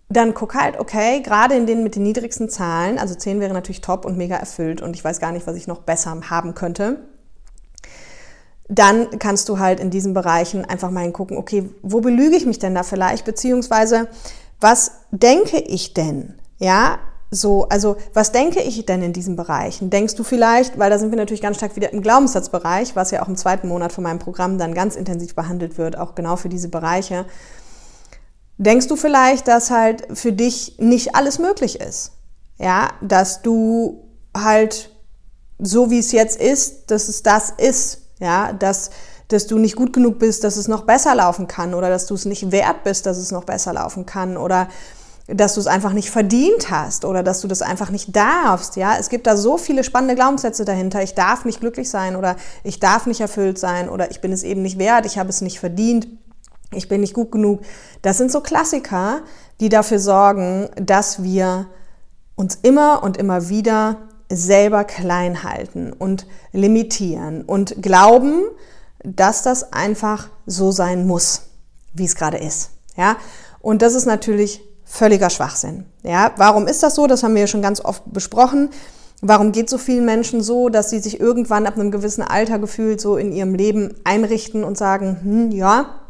dann 0.07 0.33
guck 0.33 0.55
halt, 0.55 0.79
okay, 0.79 1.21
gerade 1.21 1.55
in 1.55 1.65
denen 1.65 1.83
mit 1.83 1.95
den 1.95 2.03
niedrigsten 2.03 2.47
Zahlen, 2.47 2.99
also 2.99 3.15
10 3.15 3.39
wäre 3.39 3.53
natürlich 3.53 3.81
top 3.81 4.05
und 4.05 4.17
mega 4.17 4.35
erfüllt 4.35 4.81
und 4.81 4.95
ich 4.95 5.03
weiß 5.03 5.19
gar 5.19 5.31
nicht, 5.31 5.47
was 5.47 5.55
ich 5.55 5.67
noch 5.67 5.81
besser 5.81 6.15
haben 6.29 6.53
könnte. 6.53 6.99
Dann 8.67 9.19
kannst 9.19 9.49
du 9.49 9.59
halt 9.59 9.79
in 9.79 9.89
diesen 9.89 10.13
Bereichen 10.13 10.65
einfach 10.65 10.89
mal 10.89 11.01
hingucken, 11.01 11.37
okay, 11.37 11.69
wo 11.81 12.01
belüge 12.01 12.35
ich 12.35 12.45
mich 12.45 12.59
denn 12.59 12.75
da 12.75 12.83
vielleicht, 12.83 13.25
beziehungsweise 13.25 14.07
was 14.59 14.91
denke 15.11 15.59
ich 15.59 15.93
denn? 15.93 16.35
Ja, 16.57 16.99
so, 17.31 17.67
also 17.69 17.97
was 18.13 18.31
denke 18.31 18.61
ich 18.61 18.85
denn 18.85 19.01
in 19.01 19.13
diesen 19.13 19.35
Bereichen? 19.35 19.89
Denkst 19.89 20.15
du 20.15 20.23
vielleicht, 20.23 20.77
weil 20.79 20.89
da 20.89 20.99
sind 20.99 21.11
wir 21.11 21.17
natürlich 21.17 21.41
ganz 21.41 21.57
stark 21.57 21.75
wieder 21.75 21.91
im 21.91 22.01
Glaubenssatzbereich, 22.01 22.95
was 22.95 23.11
ja 23.11 23.23
auch 23.23 23.27
im 23.27 23.35
zweiten 23.35 23.67
Monat 23.67 23.91
von 23.91 24.03
meinem 24.03 24.19
Programm 24.19 24.57
dann 24.57 24.73
ganz 24.73 24.95
intensiv 24.95 25.35
behandelt 25.35 25.77
wird, 25.77 25.97
auch 25.97 26.15
genau 26.15 26.35
für 26.35 26.49
diese 26.49 26.69
Bereiche. 26.69 27.25
Denkst 28.57 28.87
du 28.87 28.95
vielleicht, 28.95 29.47
dass 29.47 29.71
halt 29.71 30.07
für 30.17 30.31
dich 30.31 30.75
nicht 30.77 31.15
alles 31.15 31.39
möglich 31.39 31.81
ist? 31.81 32.11
Ja, 32.57 32.91
dass 33.01 33.41
du 33.41 34.07
halt 34.35 34.91
so 35.59 35.89
wie 35.89 35.99
es 35.99 36.11
jetzt 36.11 36.39
ist, 36.39 36.91
dass 36.91 37.09
es 37.09 37.23
das 37.23 37.49
ist, 37.49 38.01
ja, 38.19 38.53
dass 38.53 38.91
dass 39.27 39.47
du 39.47 39.57
nicht 39.57 39.75
gut 39.75 39.93
genug 39.93 40.19
bist, 40.19 40.43
dass 40.43 40.55
es 40.55 40.67
noch 40.67 40.83
besser 40.83 41.15
laufen 41.15 41.47
kann 41.47 41.73
oder 41.73 41.89
dass 41.89 42.05
du 42.05 42.13
es 42.13 42.25
nicht 42.25 42.51
wert 42.51 42.83
bist, 42.83 43.05
dass 43.05 43.17
es 43.17 43.31
noch 43.31 43.43
besser 43.43 43.73
laufen 43.73 44.05
kann 44.05 44.37
oder 44.37 44.67
dass 45.27 45.55
du 45.55 45.59
es 45.59 45.67
einfach 45.67 45.93
nicht 45.93 46.11
verdient 46.11 46.69
hast 46.69 47.03
oder 47.03 47.23
dass 47.23 47.41
du 47.41 47.47
das 47.47 47.61
einfach 47.61 47.89
nicht 47.89 48.15
darfst. 48.15 48.75
Ja, 48.75 48.95
es 48.99 49.09
gibt 49.09 49.25
da 49.25 49.35
so 49.35 49.57
viele 49.57 49.83
spannende 49.83 50.15
Glaubenssätze 50.15 50.65
dahinter. 50.65 51.01
Ich 51.01 51.15
darf 51.15 51.45
nicht 51.45 51.61
glücklich 51.61 51.89
sein 51.89 52.15
oder 52.15 52.35
ich 52.63 52.79
darf 52.79 53.07
nicht 53.07 53.21
erfüllt 53.21 53.57
sein 53.57 53.89
oder 53.89 54.11
ich 54.11 54.21
bin 54.21 54.31
es 54.31 54.43
eben 54.43 54.61
nicht 54.61 54.77
wert, 54.77 55.05
ich 55.05 55.17
habe 55.17 55.29
es 55.29 55.41
nicht 55.41 55.59
verdient, 55.59 56.07
ich 56.71 56.87
bin 56.87 57.01
nicht 57.01 57.13
gut 57.13 57.31
genug. 57.31 57.61
Das 58.03 58.17
sind 58.17 58.31
so 58.31 58.41
Klassiker, 58.41 59.21
die 59.59 59.69
dafür 59.69 59.99
sorgen, 59.99 60.69
dass 60.75 61.23
wir 61.23 61.67
uns 62.35 62.59
immer 62.61 63.01
und 63.01 63.17
immer 63.17 63.49
wieder 63.49 63.97
selber 64.29 64.83
klein 64.83 65.43
halten 65.43 65.93
und 65.93 66.27
limitieren 66.51 67.43
und 67.43 67.81
glauben, 67.81 68.43
dass 69.03 69.41
das 69.43 69.71
einfach 69.71 70.29
so 70.45 70.71
sein 70.71 71.07
muss, 71.07 71.43
wie 71.93 72.05
es 72.05 72.15
gerade 72.15 72.37
ist. 72.37 72.71
Ja, 72.97 73.17
und 73.59 73.81
das 73.81 73.93
ist 73.93 74.05
natürlich 74.05 74.61
völliger 74.85 75.29
Schwachsinn. 75.29 75.85
Ja, 76.03 76.31
warum 76.37 76.67
ist 76.67 76.83
das 76.83 76.95
so? 76.95 77.07
Das 77.07 77.23
haben 77.23 77.33
wir 77.33 77.41
ja 77.41 77.47
schon 77.47 77.61
ganz 77.61 77.83
oft 77.83 78.03
besprochen. 78.05 78.69
Warum 79.21 79.51
geht 79.51 79.69
so 79.69 79.77
vielen 79.77 80.05
Menschen 80.05 80.41
so, 80.41 80.69
dass 80.69 80.89
sie 80.89 80.99
sich 80.99 81.19
irgendwann 81.19 81.65
ab 81.65 81.75
einem 81.75 81.89
gewissen 81.89 82.21
Alter 82.21 82.59
gefühlt 82.59 83.01
so 83.01 83.17
in 83.17 83.31
ihrem 83.31 83.55
Leben 83.55 83.95
einrichten 84.03 84.63
und 84.63 84.77
sagen, 84.77 85.19
hm, 85.23 85.51
ja, 85.51 86.01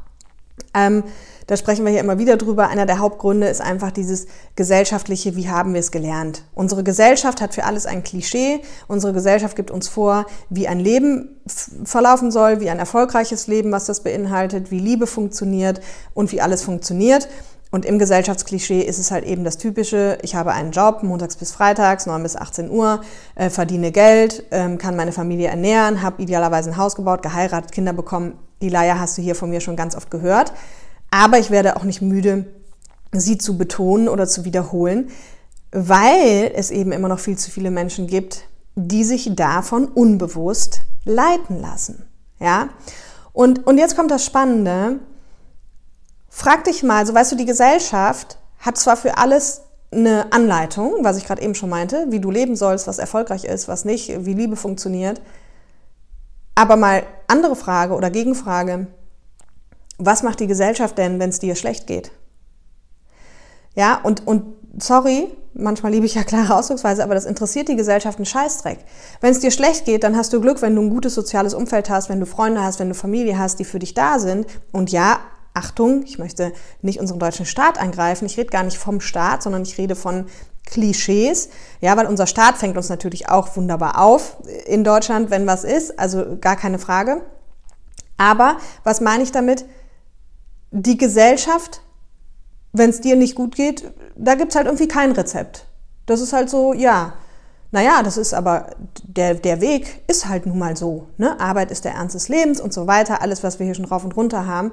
ähm, 0.74 1.04
da 1.48 1.58
sprechen 1.58 1.86
wir 1.86 1.92
hier 1.92 2.00
immer 2.00 2.18
wieder 2.18 2.38
drüber. 2.38 2.70
Einer 2.70 2.88
der 2.88 2.98
Hauptgründe 2.98 3.48
ist 3.48 3.62
einfach 3.62 3.92
dieses 3.92 4.26
gesellschaftliche, 4.56 5.36
wie 5.36 5.48
haben 5.48 5.74
wir 5.74 5.80
es 5.80 5.92
gelernt? 5.92 6.44
Unsere 6.56 6.84
Gesellschaft 6.84 7.40
hat 7.40 7.54
für 7.54 7.66
alles 7.66 7.86
ein 7.86 8.04
Klischee. 8.04 8.62
Unsere 8.88 9.14
Gesellschaft 9.14 9.56
gibt 9.56 9.70
uns 9.70 9.88
vor, 9.88 10.26
wie 10.50 10.68
ein 10.68 10.80
Leben 10.80 11.40
verlaufen 11.84 12.32
soll, 12.32 12.62
wie 12.62 12.70
ein 12.72 12.80
erfolgreiches 12.80 13.46
Leben, 13.46 13.72
was 13.72 13.86
das 13.86 14.02
beinhaltet, 14.02 14.72
wie 14.72 14.80
Liebe 14.80 15.06
funktioniert 15.06 15.82
und 16.16 16.32
wie 16.32 16.42
alles 16.42 16.64
funktioniert. 16.64 17.28
Und 17.76 17.84
im 17.84 18.00
Gesellschaftsklischee 18.00 18.80
ist 18.80 19.00
es 19.00 19.12
halt 19.12 19.26
eben 19.26 19.44
das 19.44 19.58
Typische, 19.58 20.18
ich 20.22 20.34
habe 20.34 20.54
einen 20.54 20.72
Job, 20.72 21.04
montags 21.04 21.36
bis 21.36 21.52
freitags, 21.52 22.06
9 22.06 22.24
bis 22.24 22.38
18 22.38 22.72
Uhr, 22.72 23.02
äh, 23.36 23.50
verdiene 23.50 23.92
Geld, 23.92 24.46
ähm, 24.52 24.78
kann 24.78 24.96
meine 24.96 25.12
Familie 25.12 25.50
ernähren, 25.50 26.02
habe 26.02 26.22
idealerweise 26.22 26.70
ein 26.70 26.78
Haus 26.78 26.96
gebaut, 26.96 27.22
geheiratet, 27.22 27.74
Kinder 27.74 27.92
bekommen. 27.92 28.40
Die 28.62 28.70
Leier 28.70 28.98
hast 28.98 29.18
du 29.18 29.22
hier 29.22 29.36
von 29.36 29.50
mir 29.50 29.60
schon 29.60 29.76
ganz 29.76 29.94
oft 29.94 30.10
gehört. 30.10 30.54
Aber 31.12 31.38
ich 31.38 31.52
werde 31.52 31.76
auch 31.76 31.84
nicht 31.84 32.02
müde, 32.02 32.46
sie 33.12 33.38
zu 33.38 33.58
betonen 33.58 34.08
oder 34.08 34.26
zu 34.26 34.46
wiederholen, 34.46 35.10
weil 35.74 36.54
es 36.56 36.72
eben 36.72 36.94
immer 36.94 37.10
noch 37.10 37.20
viel 37.20 37.38
zu 37.38 37.52
viele 37.52 37.72
Menschen 37.72 38.08
gibt, 38.08 38.46
die 38.76 39.04
sich 39.04 39.36
davon 39.36 39.90
unbewusst 39.90 40.84
leiten 41.04 41.60
lassen. 41.60 42.06
Ja? 42.40 42.70
Und, 43.34 43.68
und 43.68 43.78
jetzt 43.78 43.98
kommt 43.98 44.12
das 44.12 44.24
Spannende, 44.24 45.02
Frag 46.38 46.66
dich 46.66 46.84
mal, 46.84 47.08
so 47.08 47.14
weißt 47.14 47.32
du, 47.32 47.38
die 47.38 47.46
Gesellschaft 47.46 48.38
hat 48.60 48.78
zwar 48.78 48.98
für 48.98 49.18
alles 49.18 49.62
eine 49.90 50.34
Anleitung, 50.34 50.96
was 51.02 51.16
ich 51.16 51.26
gerade 51.26 51.42
eben 51.42 51.56
schon 51.56 51.70
meinte, 51.70 52.08
wie 52.10 52.20
du 52.20 52.30
leben 52.30 52.58
sollst, 52.58 52.88
was 52.88 53.00
erfolgreich 53.00 53.46
ist, 53.46 53.70
was 53.70 53.86
nicht, 53.86 54.26
wie 54.26 54.34
Liebe 54.34 54.58
funktioniert. 54.58 55.22
Aber 56.54 56.76
mal 56.76 57.04
andere 57.28 57.56
Frage 57.56 57.94
oder 57.94 58.10
Gegenfrage, 58.10 58.88
was 59.98 60.24
macht 60.24 60.42
die 60.42 60.48
Gesellschaft 60.48 60.98
denn, 60.98 61.22
wenn 61.22 61.30
es 61.30 61.40
dir 61.40 61.56
schlecht 61.56 61.88
geht? 61.88 62.12
Ja, 63.74 64.02
und, 64.04 64.28
und 64.28 64.44
sorry, 64.78 65.30
manchmal 65.54 65.94
liebe 65.94 66.06
ich 66.06 66.16
ja 66.16 66.24
klare 66.26 66.54
Ausdrucksweise, 66.58 67.02
aber 67.02 67.16
das 67.16 67.24
interessiert 67.24 67.70
die 67.70 67.78
Gesellschaft 67.78 68.18
einen 68.18 68.26
Scheißdreck. 68.26 68.80
Wenn 69.22 69.32
es 69.32 69.40
dir 69.40 69.52
schlecht 69.52 69.86
geht, 69.86 70.04
dann 70.04 70.18
hast 70.18 70.34
du 70.34 70.42
Glück, 70.42 70.62
wenn 70.62 70.76
du 70.76 70.82
ein 70.82 70.90
gutes 70.90 71.16
soziales 71.16 71.54
Umfeld 71.54 71.90
hast, 71.90 72.10
wenn 72.10 72.20
du 72.20 72.26
Freunde 72.26 72.62
hast, 72.62 72.82
wenn 72.82 72.90
du 72.90 72.96
Familie 72.96 73.40
hast, 73.40 73.58
die 73.58 73.66
für 73.66 73.80
dich 73.80 73.94
da 73.94 74.20
sind. 74.20 74.48
Und 74.74 74.92
ja, 74.92 75.20
Achtung, 75.56 76.04
ich 76.04 76.20
möchte 76.20 76.52
nicht 76.82 77.00
unseren 77.00 77.18
deutschen 77.18 77.46
Staat 77.46 77.80
angreifen. 77.80 78.26
Ich 78.26 78.38
rede 78.38 78.50
gar 78.50 78.64
nicht 78.64 78.78
vom 78.78 79.02
Staat, 79.02 79.42
sondern 79.42 79.64
ich 79.64 79.78
rede 79.78 79.96
von 79.96 80.26
Klischees. 80.66 81.50
Ja, 81.82 81.96
weil 81.96 82.08
unser 82.08 82.28
Staat 82.28 82.58
fängt 82.58 82.78
uns 82.78 82.90
natürlich 82.90 83.30
auch 83.30 83.56
wunderbar 83.56 84.00
auf 84.00 84.38
in 84.66 84.84
Deutschland, 84.84 85.30
wenn 85.30 85.48
was 85.48 85.64
ist. 85.64 85.98
Also 85.98 86.38
gar 86.40 86.56
keine 86.56 86.78
Frage. 86.78 87.22
Aber 88.18 88.58
was 88.84 89.02
meine 89.02 89.24
ich 89.24 89.32
damit? 89.32 89.66
Die 90.72 90.98
Gesellschaft, 90.98 91.82
wenn 92.74 92.90
es 92.90 93.02
dir 93.02 93.16
nicht 93.16 93.36
gut 93.36 93.56
geht, 93.56 93.92
da 94.16 94.36
gibt's 94.36 94.56
halt 94.56 94.66
irgendwie 94.66 94.88
kein 94.88 95.12
Rezept. 95.14 95.68
Das 96.06 96.22
ist 96.22 96.34
halt 96.34 96.50
so, 96.50 96.74
ja, 96.74 97.14
naja, 97.72 98.04
das 98.04 98.18
ist 98.18 98.34
aber, 98.34 98.68
der, 99.04 99.36
der 99.36 99.60
Weg 99.62 100.04
ist 100.08 100.28
halt 100.28 100.46
nun 100.46 100.60
mal 100.60 100.78
so. 100.78 101.08
Ne? 101.18 101.40
Arbeit 101.40 101.72
ist 101.72 101.86
der 101.86 101.94
Ernst 101.94 102.16
des 102.16 102.30
Lebens 102.30 102.62
und 102.62 102.74
so 102.74 102.88
weiter, 102.88 103.22
alles, 103.22 103.44
was 103.44 103.60
wir 103.60 103.66
hier 103.66 103.76
schon 103.76 103.86
rauf 103.86 104.04
und 104.04 104.16
runter 104.16 104.46
haben. 104.46 104.72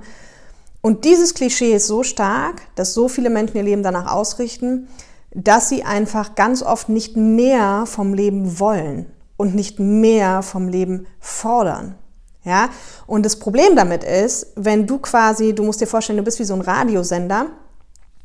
Und 0.82 1.04
dieses 1.04 1.34
Klischee 1.34 1.74
ist 1.74 1.86
so 1.86 2.02
stark, 2.02 2.62
dass 2.74 2.92
so 2.92 3.08
viele 3.08 3.30
Menschen 3.30 3.56
ihr 3.56 3.62
Leben 3.62 3.84
danach 3.84 4.12
ausrichten, 4.12 4.88
dass 5.34 5.68
sie 5.68 5.84
einfach 5.84 6.34
ganz 6.34 6.62
oft 6.62 6.88
nicht 6.88 7.16
mehr 7.16 7.84
vom 7.86 8.12
Leben 8.12 8.58
wollen 8.58 9.06
und 9.36 9.54
nicht 9.54 9.78
mehr 9.78 10.42
vom 10.42 10.68
Leben 10.68 11.06
fordern. 11.20 11.94
Ja? 12.44 12.68
Und 13.06 13.24
das 13.24 13.38
Problem 13.38 13.76
damit 13.76 14.02
ist, 14.02 14.48
wenn 14.56 14.86
du 14.86 14.98
quasi, 14.98 15.54
du 15.54 15.62
musst 15.62 15.80
dir 15.80 15.86
vorstellen, 15.86 16.18
du 16.18 16.24
bist 16.24 16.40
wie 16.40 16.44
so 16.44 16.54
ein 16.54 16.60
Radiosender, 16.60 17.46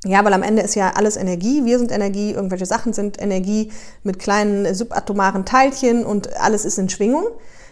ja, 0.05 0.23
weil 0.23 0.33
am 0.33 0.43
Ende 0.43 0.61
ist 0.61 0.75
ja 0.75 0.91
alles 0.95 1.17
Energie, 1.17 1.65
wir 1.65 1.79
sind 1.79 1.91
Energie, 1.91 2.31
irgendwelche 2.31 2.67
Sachen 2.67 2.93
sind 2.93 3.19
Energie 3.21 3.71
mit 4.03 4.19
kleinen 4.19 4.73
subatomaren 4.75 5.43
Teilchen 5.43 6.05
und 6.05 6.35
alles 6.37 6.65
ist 6.65 6.77
in 6.77 6.87
Schwingung. 6.87 7.25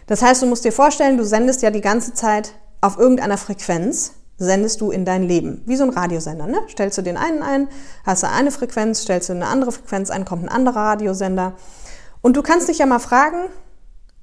Das 0.07 0.21
heißt, 0.21 0.41
du 0.41 0.47
musst 0.47 0.65
dir 0.65 0.71
vorstellen, 0.71 1.17
du 1.17 1.23
sendest 1.23 1.61
ja 1.61 1.69
die 1.69 1.81
ganze 1.81 2.13
Zeit 2.13 2.53
auf 2.81 2.97
irgendeiner 2.97 3.37
Frequenz 3.37 4.13
sendest 4.37 4.81
du 4.81 4.91
in 4.91 5.05
dein 5.05 5.23
Leben. 5.23 5.61
Wie 5.65 5.75
so 5.75 5.83
ein 5.83 5.89
Radiosender. 5.89 6.47
Ne? 6.47 6.59
Stellst 6.69 6.97
du 6.97 7.01
den 7.01 7.17
einen 7.17 7.41
ein, 7.41 7.67
hast 8.05 8.23
du 8.23 8.29
eine 8.29 8.51
Frequenz, 8.51 9.01
stellst 9.01 9.29
du 9.29 9.33
eine 9.33 9.47
andere 9.47 9.71
Frequenz 9.71 10.09
ein, 10.09 10.25
kommt 10.25 10.43
ein 10.43 10.49
anderer 10.49 10.81
Radiosender. 10.81 11.53
Und 12.21 12.35
du 12.35 12.41
kannst 12.41 12.67
dich 12.67 12.79
ja 12.79 12.85
mal 12.85 12.99
fragen, 12.99 13.49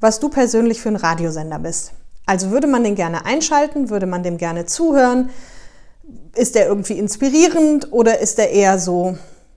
was 0.01 0.21
du 0.21 0.29
persönlich 0.29 0.81
für 0.81 0.89
ein 0.89 0.97
Radiosender 0.97 1.59
bist. 1.59 1.93
Also 2.27 2.51
würde 2.51 2.67
man 2.67 2.85
den 2.85 2.95
gerne 2.95 3.25
einschalten, 3.25 3.91
würde 3.91 4.07
man 4.07 4.23
dem 4.23 4.37
gerne 4.37 4.67
zuhören? 4.67 5.31
Ist 6.35 6.55
der 6.55 6.67
irgendwie 6.67 6.99
inspirierend 6.99 7.93
oder 7.93 8.19
ist 8.21 8.39
der 8.39 8.51
eher 8.51 8.79
so 8.79 9.17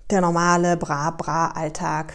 der 0.09 0.21
normale 0.21 0.77
Bra-Bra-Alltag 0.77 2.13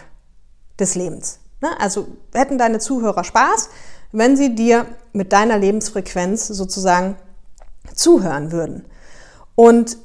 des 0.79 0.95
Lebens? 0.95 1.39
Ne? 1.61 1.69
Also 1.79 2.07
hätten 2.33 2.57
deine 2.57 2.79
Zuhörer 2.79 3.23
Spaß, 3.23 3.69
wenn 4.11 4.35
sie 4.35 4.55
dir 4.55 4.85
mit 5.13 5.31
deiner 5.31 5.57
Lebensfrequenz 5.57 6.47
sozusagen 6.47 7.15
zuhören 7.95 8.51
würden. 8.51 8.85
Und 9.55 9.97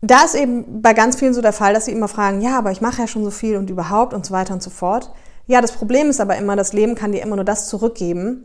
da 0.00 0.24
ist 0.24 0.34
eben 0.34 0.82
bei 0.82 0.92
ganz 0.92 1.16
vielen 1.16 1.34
so 1.34 1.40
der 1.40 1.52
Fall, 1.52 1.72
dass 1.72 1.86
sie 1.86 1.92
immer 1.92 2.08
fragen, 2.08 2.42
ja, 2.42 2.58
aber 2.58 2.70
ich 2.70 2.80
mache 2.80 3.02
ja 3.02 3.08
schon 3.08 3.24
so 3.24 3.30
viel 3.30 3.56
und 3.56 3.70
überhaupt 3.70 4.12
und 4.12 4.26
so 4.26 4.32
weiter 4.32 4.52
und 4.52 4.62
so 4.62 4.70
fort. 4.70 5.10
Ja, 5.46 5.60
das 5.60 5.72
Problem 5.72 6.10
ist 6.10 6.20
aber 6.20 6.36
immer, 6.36 6.56
das 6.56 6.72
Leben 6.72 6.94
kann 6.94 7.12
dir 7.12 7.22
immer 7.22 7.36
nur 7.36 7.44
das 7.44 7.68
zurückgeben, 7.68 8.44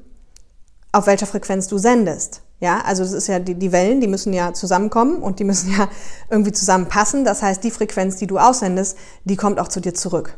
auf 0.91 1.07
welcher 1.07 1.25
Frequenz 1.25 1.67
du 1.67 1.77
sendest. 1.77 2.41
Ja, 2.61 2.81
also 2.81 3.03
das 3.03 3.13
ist 3.13 3.27
ja 3.27 3.39
die, 3.39 3.55
die 3.55 3.71
Wellen, 3.71 4.01
die 4.01 4.07
müssen 4.07 4.33
ja 4.33 4.53
zusammenkommen 4.53 5.21
und 5.21 5.39
die 5.39 5.45
müssen 5.45 5.71
ja 5.77 5.87
irgendwie 6.29 6.51
zusammenpassen. 6.51 7.25
Das 7.25 7.41
heißt, 7.41 7.63
die 7.63 7.71
Frequenz, 7.71 8.17
die 8.17 8.27
du 8.27 8.37
aussendest, 8.37 8.97
die 9.23 9.35
kommt 9.35 9.59
auch 9.59 9.69
zu 9.69 9.79
dir 9.79 9.93
zurück. 9.93 10.37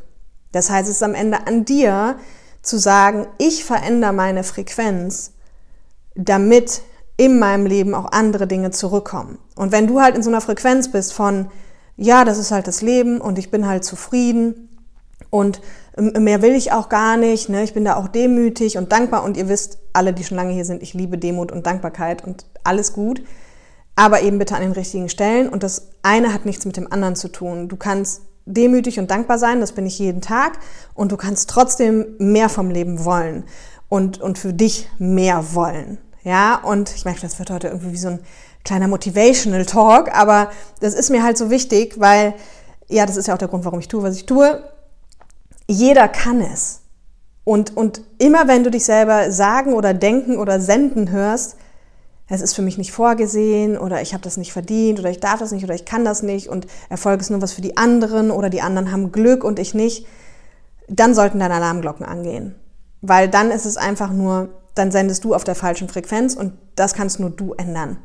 Das 0.51 0.69
heißt, 0.69 0.89
es 0.89 0.97
ist 0.97 1.03
am 1.03 1.15
Ende 1.15 1.47
an 1.47 1.65
dir 1.65 2.17
zu 2.61 2.77
sagen, 2.77 3.27
ich 3.37 3.63
verändere 3.63 4.13
meine 4.13 4.43
Frequenz, 4.43 5.31
damit 6.15 6.81
in 7.21 7.37
meinem 7.37 7.67
Leben 7.67 7.93
auch 7.93 8.11
andere 8.11 8.47
Dinge 8.47 8.71
zurückkommen. 8.71 9.37
Und 9.55 9.71
wenn 9.71 9.85
du 9.85 10.01
halt 10.01 10.15
in 10.15 10.23
so 10.23 10.31
einer 10.31 10.41
Frequenz 10.41 10.91
bist 10.91 11.13
von, 11.13 11.51
ja, 11.95 12.25
das 12.25 12.39
ist 12.39 12.49
halt 12.49 12.65
das 12.65 12.81
Leben 12.81 13.21
und 13.21 13.37
ich 13.37 13.51
bin 13.51 13.67
halt 13.67 13.85
zufrieden 13.85 14.69
und 15.29 15.61
mehr 15.95 16.41
will 16.41 16.55
ich 16.55 16.71
auch 16.71 16.89
gar 16.89 17.17
nicht, 17.17 17.47
ne? 17.47 17.61
ich 17.61 17.75
bin 17.75 17.85
da 17.85 17.95
auch 17.95 18.07
demütig 18.07 18.79
und 18.79 18.91
dankbar 18.91 19.23
und 19.23 19.37
ihr 19.37 19.47
wisst, 19.47 19.77
alle, 19.93 20.13
die 20.13 20.23
schon 20.23 20.35
lange 20.35 20.51
hier 20.51 20.65
sind, 20.65 20.81
ich 20.81 20.95
liebe 20.95 21.19
Demut 21.19 21.51
und 21.51 21.67
Dankbarkeit 21.67 22.23
und 22.25 22.47
alles 22.63 22.91
gut, 22.91 23.21
aber 23.95 24.23
eben 24.23 24.39
bitte 24.39 24.55
an 24.55 24.63
den 24.63 24.71
richtigen 24.71 25.07
Stellen 25.07 25.47
und 25.47 25.61
das 25.61 25.89
eine 26.01 26.33
hat 26.33 26.47
nichts 26.47 26.65
mit 26.65 26.75
dem 26.75 26.91
anderen 26.91 27.15
zu 27.15 27.27
tun. 27.27 27.67
Du 27.67 27.75
kannst 27.75 28.23
demütig 28.47 28.97
und 28.97 29.11
dankbar 29.11 29.37
sein, 29.37 29.59
das 29.59 29.73
bin 29.73 29.85
ich 29.85 29.99
jeden 29.99 30.21
Tag 30.21 30.57
und 30.95 31.11
du 31.11 31.17
kannst 31.17 31.51
trotzdem 31.51 32.15
mehr 32.17 32.49
vom 32.49 32.71
Leben 32.71 33.05
wollen 33.05 33.43
und, 33.89 34.19
und 34.19 34.39
für 34.39 34.53
dich 34.53 34.89
mehr 34.97 35.53
wollen. 35.53 35.99
Ja, 36.23 36.55
und 36.63 36.93
ich 36.95 37.05
merke, 37.05 37.21
das 37.21 37.39
wird 37.39 37.49
heute 37.49 37.67
irgendwie 37.67 37.93
wie 37.93 37.97
so 37.97 38.09
ein 38.09 38.19
kleiner 38.63 38.87
Motivational 38.87 39.65
Talk, 39.65 40.15
aber 40.15 40.51
das 40.79 40.93
ist 40.93 41.09
mir 41.09 41.23
halt 41.23 41.37
so 41.37 41.49
wichtig, 41.49 41.99
weil, 41.99 42.35
ja, 42.87 43.05
das 43.05 43.17
ist 43.17 43.27
ja 43.27 43.33
auch 43.33 43.39
der 43.39 43.47
Grund, 43.47 43.65
warum 43.65 43.79
ich 43.79 43.87
tue, 43.87 44.03
was 44.03 44.15
ich 44.15 44.25
tue. 44.25 44.63
Jeder 45.67 46.07
kann 46.07 46.41
es. 46.41 46.81
Und, 47.43 47.75
und 47.75 48.01
immer 48.19 48.47
wenn 48.47 48.63
du 48.63 48.69
dich 48.69 48.85
selber 48.85 49.31
sagen 49.31 49.73
oder 49.73 49.93
denken 49.93 50.37
oder 50.37 50.59
senden 50.59 51.09
hörst, 51.09 51.55
es 52.27 52.41
ist 52.41 52.53
für 52.53 52.61
mich 52.61 52.77
nicht 52.77 52.93
vorgesehen 52.93 53.77
oder 53.77 54.01
ich 54.01 54.13
habe 54.13 54.23
das 54.23 54.37
nicht 54.37 54.53
verdient 54.53 54.99
oder 54.99 55.09
ich 55.09 55.19
darf 55.19 55.39
das 55.39 55.51
nicht 55.51 55.65
oder 55.65 55.73
ich 55.73 55.83
kann 55.83 56.05
das 56.05 56.23
nicht 56.23 56.47
und 56.47 56.65
Erfolg 56.89 57.19
ist 57.19 57.29
nur 57.29 57.41
was 57.41 57.51
für 57.51 57.61
die 57.61 57.75
anderen 57.75 58.31
oder 58.31 58.49
die 58.49 58.61
anderen 58.61 58.91
haben 58.91 59.11
Glück 59.11 59.43
und 59.43 59.59
ich 59.59 59.73
nicht, 59.73 60.05
dann 60.87 61.13
sollten 61.13 61.39
deine 61.39 61.55
Alarmglocken 61.55 62.05
angehen. 62.05 62.55
Weil 63.01 63.27
dann 63.27 63.51
ist 63.51 63.65
es 63.65 63.75
einfach 63.75 64.11
nur 64.11 64.49
dann 64.75 64.91
sendest 64.91 65.23
du 65.23 65.33
auf 65.33 65.43
der 65.43 65.55
falschen 65.55 65.89
Frequenz 65.89 66.35
und 66.35 66.53
das 66.75 66.93
kannst 66.93 67.19
nur 67.19 67.29
du 67.29 67.53
ändern. 67.53 67.97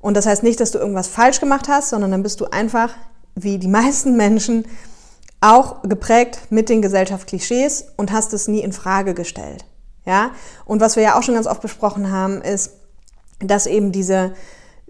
Und 0.00 0.16
das 0.16 0.26
heißt 0.26 0.42
nicht, 0.42 0.60
dass 0.60 0.70
du 0.70 0.78
irgendwas 0.78 1.08
falsch 1.08 1.40
gemacht 1.40 1.68
hast, 1.68 1.90
sondern 1.90 2.10
dann 2.10 2.22
bist 2.22 2.40
du 2.40 2.46
einfach, 2.46 2.90
wie 3.34 3.58
die 3.58 3.68
meisten 3.80 4.16
Menschen, 4.16 4.66
auch 5.40 5.82
geprägt 5.82 6.40
mit 6.50 6.68
den 6.68 6.80
Gesellschaftsklischees 6.80 7.92
und 7.96 8.10
hast 8.10 8.32
es 8.32 8.48
nie 8.48 8.60
in 8.60 8.72
Frage 8.72 9.14
gestellt. 9.14 9.64
Ja? 10.04 10.30
Und 10.64 10.80
was 10.80 10.96
wir 10.96 11.02
ja 11.02 11.18
auch 11.18 11.22
schon 11.22 11.34
ganz 11.34 11.46
oft 11.46 11.60
besprochen 11.60 12.10
haben, 12.10 12.40
ist, 12.40 12.72
dass 13.40 13.66
eben 13.66 13.92
diese, 13.92 14.34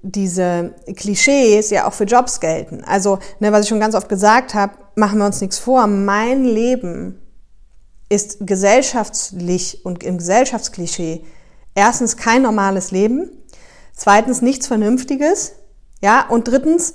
diese 0.02 0.75
Klischees 0.95 1.71
ja 1.71 1.88
auch 1.88 1.92
für 1.92 2.04
Jobs 2.04 2.38
gelten. 2.38 2.85
Also, 2.85 3.18
ne, 3.40 3.50
was 3.50 3.62
ich 3.62 3.68
schon 3.68 3.80
ganz 3.80 3.95
oft 3.95 4.09
gesagt 4.09 4.54
habe, 4.54 4.75
machen 4.95 5.18
wir 5.18 5.26
uns 5.26 5.40
nichts 5.40 5.59
vor. 5.59 5.87
Mein 5.88 6.45
Leben 6.45 7.21
ist 8.08 8.46
gesellschaftlich 8.46 9.84
und 9.84 10.02
im 10.04 10.18
Gesellschaftsklischee 10.18 11.25
erstens 11.75 12.16
kein 12.16 12.42
normales 12.42 12.90
Leben, 12.90 13.30
zweitens 13.94 14.42
nichts 14.42 14.66
Vernünftiges, 14.66 15.52
ja, 16.02 16.26
und 16.28 16.48
drittens 16.48 16.94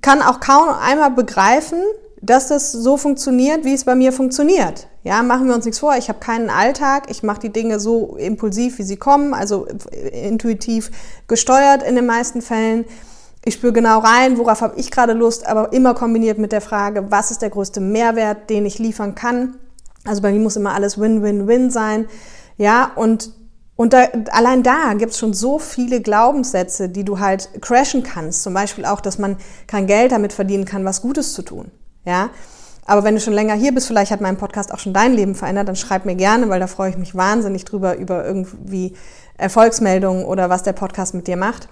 kann 0.00 0.22
auch 0.22 0.40
kaum 0.40 0.68
einmal 0.68 1.10
begreifen, 1.10 1.82
dass 2.20 2.46
das 2.46 2.70
so 2.70 2.96
funktioniert, 2.96 3.64
wie 3.64 3.74
es 3.74 3.84
bei 3.84 3.96
mir 3.96 4.12
funktioniert. 4.12 4.86
Ja, 5.02 5.24
machen 5.24 5.48
wir 5.48 5.56
uns 5.56 5.64
nichts 5.64 5.80
vor. 5.80 5.96
Ich 5.96 6.08
habe 6.08 6.20
keinen 6.20 6.50
Alltag. 6.50 7.10
Ich 7.10 7.24
mache 7.24 7.40
die 7.40 7.52
Dinge 7.52 7.80
so 7.80 8.16
impulsiv, 8.16 8.78
wie 8.78 8.84
sie 8.84 8.96
kommen, 8.96 9.34
also 9.34 9.66
intuitiv 10.12 10.92
gesteuert 11.26 11.82
in 11.82 11.96
den 11.96 12.06
meisten 12.06 12.40
Fällen. 12.40 12.84
Ich 13.44 13.54
spüre 13.54 13.72
genau 13.72 13.98
rein, 13.98 14.38
worauf 14.38 14.60
habe 14.60 14.78
ich 14.78 14.92
gerade 14.92 15.14
Lust, 15.14 15.44
aber 15.48 15.72
immer 15.72 15.94
kombiniert 15.94 16.38
mit 16.38 16.52
der 16.52 16.60
Frage, 16.60 17.10
was 17.10 17.32
ist 17.32 17.42
der 17.42 17.50
größte 17.50 17.80
Mehrwert, 17.80 18.48
den 18.50 18.66
ich 18.66 18.78
liefern 18.78 19.16
kann 19.16 19.56
also 20.04 20.22
bei 20.22 20.32
mir 20.32 20.40
muss 20.40 20.56
immer 20.56 20.74
alles 20.74 20.98
Win-Win-Win 20.98 21.70
sein. 21.70 22.06
Ja, 22.56 22.92
und, 22.94 23.30
und 23.76 23.92
da, 23.92 24.06
allein 24.30 24.62
da 24.62 24.94
gibt 24.94 25.12
es 25.12 25.18
schon 25.18 25.32
so 25.32 25.58
viele 25.58 26.00
Glaubenssätze, 26.00 26.88
die 26.88 27.04
du 27.04 27.20
halt 27.20 27.48
crashen 27.60 28.02
kannst. 28.02 28.42
Zum 28.42 28.54
Beispiel 28.54 28.84
auch, 28.84 29.00
dass 29.00 29.18
man 29.18 29.36
kein 29.66 29.86
Geld 29.86 30.12
damit 30.12 30.32
verdienen 30.32 30.64
kann, 30.64 30.84
was 30.84 31.02
Gutes 31.02 31.32
zu 31.34 31.42
tun. 31.42 31.70
Ja, 32.04 32.30
aber 32.84 33.04
wenn 33.04 33.14
du 33.14 33.20
schon 33.20 33.32
länger 33.32 33.54
hier 33.54 33.72
bist, 33.72 33.86
vielleicht 33.86 34.10
hat 34.10 34.20
mein 34.20 34.36
Podcast 34.36 34.74
auch 34.74 34.78
schon 34.80 34.92
dein 34.92 35.12
Leben 35.12 35.34
verändert, 35.36 35.68
dann 35.68 35.76
schreib 35.76 36.04
mir 36.04 36.16
gerne, 36.16 36.48
weil 36.48 36.58
da 36.58 36.66
freue 36.66 36.90
ich 36.90 36.98
mich 36.98 37.14
wahnsinnig 37.14 37.64
drüber, 37.64 37.96
über 37.96 38.24
irgendwie 38.24 38.94
Erfolgsmeldungen 39.38 40.24
oder 40.24 40.50
was 40.50 40.64
der 40.64 40.72
Podcast 40.72 41.14
mit 41.14 41.28
dir 41.28 41.36
macht. 41.36 41.68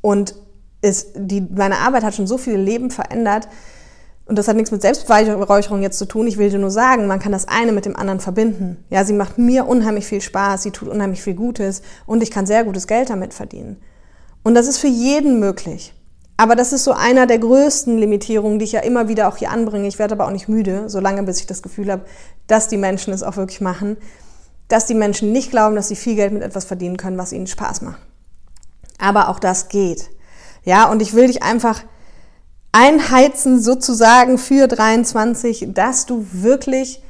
Und 0.00 0.34
ist, 0.80 1.12
die, 1.14 1.40
meine 1.42 1.78
Arbeit 1.78 2.02
hat 2.02 2.14
schon 2.14 2.26
so 2.26 2.38
viele 2.38 2.56
Leben 2.56 2.90
verändert, 2.90 3.48
und 4.26 4.38
das 4.38 4.48
hat 4.48 4.56
nichts 4.56 4.70
mit 4.70 4.80
Selbstbeweihräucherung 4.80 5.82
jetzt 5.82 5.98
zu 5.98 6.06
tun. 6.06 6.26
Ich 6.26 6.38
will 6.38 6.48
dir 6.48 6.58
nur 6.58 6.70
sagen, 6.70 7.06
man 7.06 7.20
kann 7.20 7.32
das 7.32 7.46
eine 7.46 7.72
mit 7.72 7.84
dem 7.84 7.94
anderen 7.94 8.20
verbinden. 8.20 8.82
Ja, 8.88 9.04
sie 9.04 9.12
macht 9.12 9.36
mir 9.36 9.66
unheimlich 9.66 10.06
viel 10.06 10.22
Spaß, 10.22 10.62
sie 10.62 10.70
tut 10.70 10.88
unheimlich 10.88 11.22
viel 11.22 11.34
Gutes 11.34 11.82
und 12.06 12.22
ich 12.22 12.30
kann 12.30 12.46
sehr 12.46 12.64
gutes 12.64 12.86
Geld 12.86 13.10
damit 13.10 13.34
verdienen. 13.34 13.76
Und 14.42 14.54
das 14.54 14.66
ist 14.66 14.78
für 14.78 14.88
jeden 14.88 15.40
möglich. 15.40 15.94
Aber 16.36 16.56
das 16.56 16.72
ist 16.72 16.84
so 16.84 16.92
einer 16.92 17.26
der 17.26 17.38
größten 17.38 17.98
Limitierungen, 17.98 18.58
die 18.58 18.64
ich 18.64 18.72
ja 18.72 18.80
immer 18.80 19.08
wieder 19.08 19.28
auch 19.28 19.36
hier 19.36 19.50
anbringe. 19.50 19.86
Ich 19.86 19.98
werde 19.98 20.14
aber 20.14 20.26
auch 20.26 20.32
nicht 20.32 20.48
müde, 20.48 20.88
solange 20.88 21.22
bis 21.22 21.40
ich 21.40 21.46
das 21.46 21.62
Gefühl 21.62 21.92
habe, 21.92 22.06
dass 22.46 22.66
die 22.68 22.76
Menschen 22.76 23.12
es 23.12 23.22
auch 23.22 23.36
wirklich 23.36 23.60
machen. 23.60 23.96
Dass 24.68 24.86
die 24.86 24.94
Menschen 24.94 25.32
nicht 25.32 25.50
glauben, 25.50 25.76
dass 25.76 25.88
sie 25.88 25.96
viel 25.96 26.16
Geld 26.16 26.32
mit 26.32 26.42
etwas 26.42 26.64
verdienen 26.64 26.96
können, 26.96 27.18
was 27.18 27.32
ihnen 27.32 27.46
Spaß 27.46 27.82
macht. 27.82 28.00
Aber 28.98 29.28
auch 29.28 29.38
das 29.38 29.68
geht. 29.68 30.10
Ja, 30.64 30.90
und 30.90 31.02
ich 31.02 31.14
will 31.14 31.26
dich 31.26 31.42
einfach 31.42 31.84
einheizen 32.74 33.62
sozusagen 33.62 34.36
für 34.36 34.66
23, 34.66 35.68
dass 35.68 36.06
du 36.06 36.26
wirklich 36.32 37.00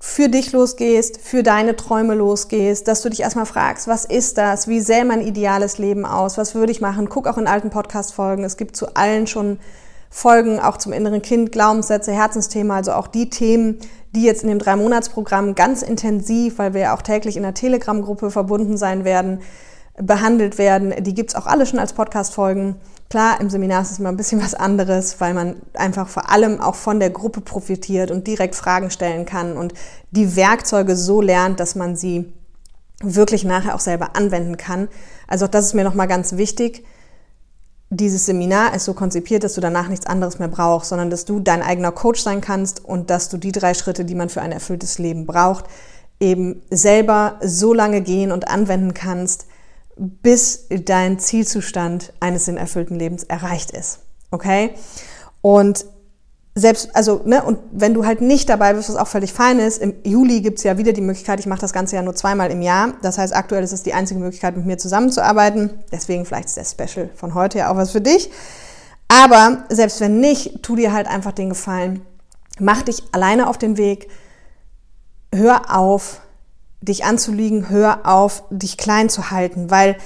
für 0.00 0.28
dich 0.28 0.50
losgehst, 0.52 1.20
für 1.20 1.44
deine 1.44 1.76
Träume 1.76 2.14
losgehst, 2.14 2.88
dass 2.88 3.02
du 3.02 3.08
dich 3.08 3.20
erstmal 3.20 3.46
fragst, 3.46 3.86
was 3.86 4.04
ist 4.04 4.38
das? 4.38 4.66
Wie 4.66 4.80
sähe 4.80 5.04
mein 5.04 5.20
ideales 5.20 5.78
Leben 5.78 6.04
aus? 6.04 6.36
Was 6.36 6.56
würde 6.56 6.72
ich 6.72 6.80
machen? 6.80 7.08
Guck 7.08 7.28
auch 7.28 7.38
in 7.38 7.46
alten 7.46 7.70
Podcast-Folgen. 7.70 8.42
Es 8.42 8.56
gibt 8.56 8.74
zu 8.76 8.96
allen 8.96 9.28
schon 9.28 9.60
Folgen, 10.10 10.58
auch 10.58 10.78
zum 10.78 10.92
inneren 10.92 11.22
Kind, 11.22 11.52
Glaubenssätze, 11.52 12.12
Herzensthema, 12.12 12.76
also 12.76 12.92
auch 12.92 13.06
die 13.06 13.30
Themen, 13.30 13.78
die 14.16 14.24
jetzt 14.24 14.42
in 14.42 14.48
dem 14.48 14.58
Drei-Monats-Programm 14.58 15.54
ganz 15.54 15.82
intensiv, 15.82 16.58
weil 16.58 16.74
wir 16.74 16.80
ja 16.80 16.96
auch 16.96 17.02
täglich 17.02 17.36
in 17.36 17.44
der 17.44 17.54
Telegram-Gruppe 17.54 18.32
verbunden 18.32 18.76
sein 18.76 19.04
werden, 19.04 19.42
behandelt 20.00 20.58
werden. 20.58 20.92
Die 21.04 21.14
gibt's 21.14 21.36
auch 21.36 21.46
alle 21.46 21.66
schon 21.66 21.78
als 21.78 21.92
Podcast-Folgen. 21.92 22.76
Klar, 23.10 23.40
im 23.40 23.48
Seminar 23.48 23.80
ist 23.82 23.92
es 23.92 23.98
immer 23.98 24.10
ein 24.10 24.18
bisschen 24.18 24.42
was 24.42 24.54
anderes, 24.54 25.18
weil 25.18 25.32
man 25.32 25.56
einfach 25.72 26.08
vor 26.08 26.30
allem 26.30 26.60
auch 26.60 26.74
von 26.74 27.00
der 27.00 27.08
Gruppe 27.08 27.40
profitiert 27.40 28.10
und 28.10 28.26
direkt 28.26 28.54
Fragen 28.54 28.90
stellen 28.90 29.24
kann 29.24 29.56
und 29.56 29.72
die 30.10 30.36
Werkzeuge 30.36 30.94
so 30.94 31.22
lernt, 31.22 31.58
dass 31.58 31.74
man 31.74 31.96
sie 31.96 32.30
wirklich 33.02 33.44
nachher 33.44 33.74
auch 33.74 33.80
selber 33.80 34.14
anwenden 34.14 34.58
kann. 34.58 34.88
Also 35.26 35.46
auch 35.46 35.50
das 35.50 35.66
ist 35.66 35.74
mir 35.74 35.84
nochmal 35.84 36.08
ganz 36.08 36.36
wichtig. 36.36 36.84
Dieses 37.88 38.26
Seminar 38.26 38.74
ist 38.74 38.84
so 38.84 38.92
konzipiert, 38.92 39.42
dass 39.42 39.54
du 39.54 39.62
danach 39.62 39.88
nichts 39.88 40.06
anderes 40.06 40.38
mehr 40.38 40.48
brauchst, 40.48 40.90
sondern 40.90 41.08
dass 41.08 41.24
du 41.24 41.40
dein 41.40 41.62
eigener 41.62 41.92
Coach 41.92 42.20
sein 42.20 42.42
kannst 42.42 42.84
und 42.84 43.08
dass 43.08 43.30
du 43.30 43.38
die 43.38 43.52
drei 43.52 43.72
Schritte, 43.72 44.04
die 44.04 44.14
man 44.14 44.28
für 44.28 44.42
ein 44.42 44.52
erfülltes 44.52 44.98
Leben 44.98 45.24
braucht, 45.24 45.64
eben 46.20 46.60
selber 46.68 47.38
so 47.40 47.72
lange 47.72 48.02
gehen 48.02 48.32
und 48.32 48.48
anwenden 48.48 48.92
kannst, 48.92 49.46
bis 49.98 50.66
dein 50.68 51.18
Zielzustand 51.18 52.12
eines 52.20 52.44
sinnerfüllten 52.44 52.98
Lebens 52.98 53.24
erreicht 53.24 53.72
ist. 53.72 54.00
Okay? 54.30 54.70
Und 55.40 55.86
selbst, 56.54 56.94
also, 56.94 57.22
ne, 57.24 57.42
und 57.42 57.58
wenn 57.70 57.94
du 57.94 58.04
halt 58.04 58.20
nicht 58.20 58.48
dabei 58.48 58.72
bist, 58.72 58.88
was 58.88 58.96
auch 58.96 59.06
völlig 59.06 59.32
fein 59.32 59.58
ist, 59.58 59.78
im 59.78 59.94
Juli 60.04 60.40
gibt's 60.40 60.64
ja 60.64 60.76
wieder 60.76 60.92
die 60.92 61.00
Möglichkeit, 61.00 61.38
ich 61.40 61.46
mache 61.46 61.60
das 61.60 61.72
Ganze 61.72 61.96
ja 61.96 62.02
nur 62.02 62.14
zweimal 62.14 62.50
im 62.50 62.62
Jahr. 62.62 62.94
Das 63.02 63.18
heißt, 63.18 63.34
aktuell 63.34 63.62
ist 63.62 63.72
es 63.72 63.84
die 63.84 63.94
einzige 63.94 64.18
Möglichkeit, 64.18 64.56
mit 64.56 64.66
mir 64.66 64.78
zusammenzuarbeiten. 64.78 65.70
Deswegen 65.92 66.24
vielleicht 66.24 66.48
ist 66.48 66.56
der 66.56 66.64
Special 66.64 67.10
von 67.14 67.34
heute 67.34 67.58
ja 67.58 67.70
auch 67.70 67.76
was 67.76 67.92
für 67.92 68.00
dich. 68.00 68.30
Aber 69.08 69.64
selbst 69.68 70.00
wenn 70.00 70.20
nicht, 70.20 70.62
tu 70.62 70.76
dir 70.76 70.92
halt 70.92 71.06
einfach 71.06 71.32
den 71.32 71.48
Gefallen. 71.48 72.02
Mach 72.58 72.82
dich 72.82 73.02
alleine 73.12 73.46
auf 73.48 73.56
den 73.56 73.76
Weg. 73.76 74.08
Hör 75.32 75.76
auf, 75.76 76.20
dich 76.80 77.04
anzuliegen, 77.04 77.68
hör 77.68 78.06
auf, 78.06 78.44
dich 78.50 78.76
klein 78.76 79.08
zu 79.08 79.30
halten, 79.30 79.70
weil 79.70 79.96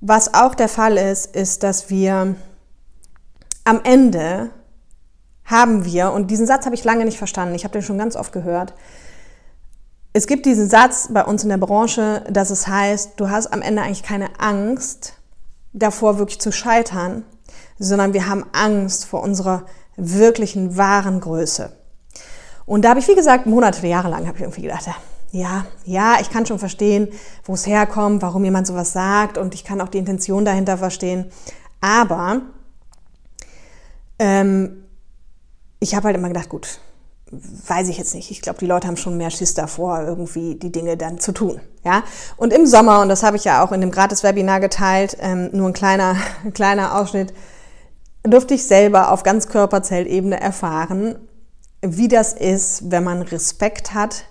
was 0.00 0.34
auch 0.34 0.54
der 0.54 0.68
Fall 0.68 0.96
ist, 0.96 1.34
ist, 1.34 1.62
dass 1.62 1.90
wir 1.90 2.34
am 3.64 3.80
Ende 3.84 4.50
haben 5.44 5.84
wir, 5.84 6.12
und 6.12 6.30
diesen 6.30 6.46
Satz 6.46 6.64
habe 6.64 6.74
ich 6.74 6.84
lange 6.84 7.04
nicht 7.04 7.18
verstanden, 7.18 7.54
ich 7.54 7.64
habe 7.64 7.72
den 7.72 7.82
schon 7.82 7.98
ganz 7.98 8.16
oft 8.16 8.32
gehört, 8.32 8.74
es 10.12 10.26
gibt 10.26 10.46
diesen 10.46 10.68
Satz 10.68 11.08
bei 11.10 11.24
uns 11.24 11.42
in 11.42 11.48
der 11.48 11.58
Branche, 11.58 12.24
dass 12.30 12.50
es 12.50 12.68
heißt, 12.68 13.14
du 13.16 13.30
hast 13.30 13.52
am 13.52 13.62
Ende 13.62 13.82
eigentlich 13.82 14.04
keine 14.04 14.28
Angst 14.38 15.14
davor, 15.72 16.18
wirklich 16.18 16.40
zu 16.40 16.52
scheitern, 16.52 17.24
sondern 17.78 18.12
wir 18.12 18.28
haben 18.28 18.46
Angst 18.52 19.06
vor 19.06 19.22
unserer 19.22 19.64
wirklichen 19.96 20.76
wahren 20.76 21.20
Größe. 21.20 21.72
Und 22.64 22.84
da 22.84 22.90
habe 22.90 23.00
ich, 23.00 23.08
wie 23.08 23.14
gesagt, 23.14 23.46
Monate, 23.46 23.84
Jahre 23.86 24.08
lang 24.08 24.26
habe 24.26 24.36
ich 24.36 24.42
irgendwie 24.42 24.62
gedacht, 24.62 24.86
ja, 25.34 26.18
ich 26.20 26.30
kann 26.30 26.46
schon 26.46 26.58
verstehen, 26.58 27.08
wo 27.44 27.54
es 27.54 27.66
herkommt, 27.66 28.22
warum 28.22 28.44
jemand 28.44 28.66
sowas 28.66 28.92
sagt 28.92 29.36
und 29.36 29.54
ich 29.54 29.64
kann 29.64 29.80
auch 29.80 29.88
die 29.88 29.98
Intention 29.98 30.44
dahinter 30.44 30.78
verstehen. 30.78 31.26
Aber 31.80 32.42
ähm, 34.18 34.84
ich 35.80 35.94
habe 35.94 36.06
halt 36.06 36.16
immer 36.16 36.28
gedacht, 36.28 36.48
gut, 36.48 36.78
weiß 37.30 37.88
ich 37.88 37.98
jetzt 37.98 38.14
nicht. 38.14 38.30
Ich 38.30 38.42
glaube, 38.42 38.60
die 38.60 38.66
Leute 38.66 38.86
haben 38.86 38.96
schon 38.96 39.16
mehr 39.16 39.30
Schiss 39.30 39.54
davor, 39.54 40.02
irgendwie 40.02 40.54
die 40.54 40.70
Dinge 40.70 40.96
dann 40.96 41.18
zu 41.18 41.32
tun. 41.32 41.60
Ja? 41.84 42.04
Und 42.36 42.52
im 42.52 42.66
Sommer, 42.66 43.00
und 43.00 43.08
das 43.08 43.24
habe 43.24 43.36
ich 43.36 43.44
ja 43.44 43.64
auch 43.64 43.72
in 43.72 43.80
dem 43.80 43.90
Gratis-Webinar 43.90 44.60
geteilt, 44.60 45.16
ähm, 45.20 45.50
nur 45.52 45.68
ein 45.68 45.72
kleiner, 45.72 46.16
kleiner 46.54 46.96
Ausschnitt, 46.96 47.34
durfte 48.22 48.54
ich 48.54 48.66
selber 48.66 49.10
auf 49.10 49.24
ganz 49.24 49.48
Körperzellebene 49.48 50.40
erfahren, 50.40 51.16
wie 51.82 52.08
das 52.08 52.32
ist, 52.32 52.90
wenn 52.90 53.04
man 53.04 53.20
Respekt 53.20 53.94
hat 53.94 54.26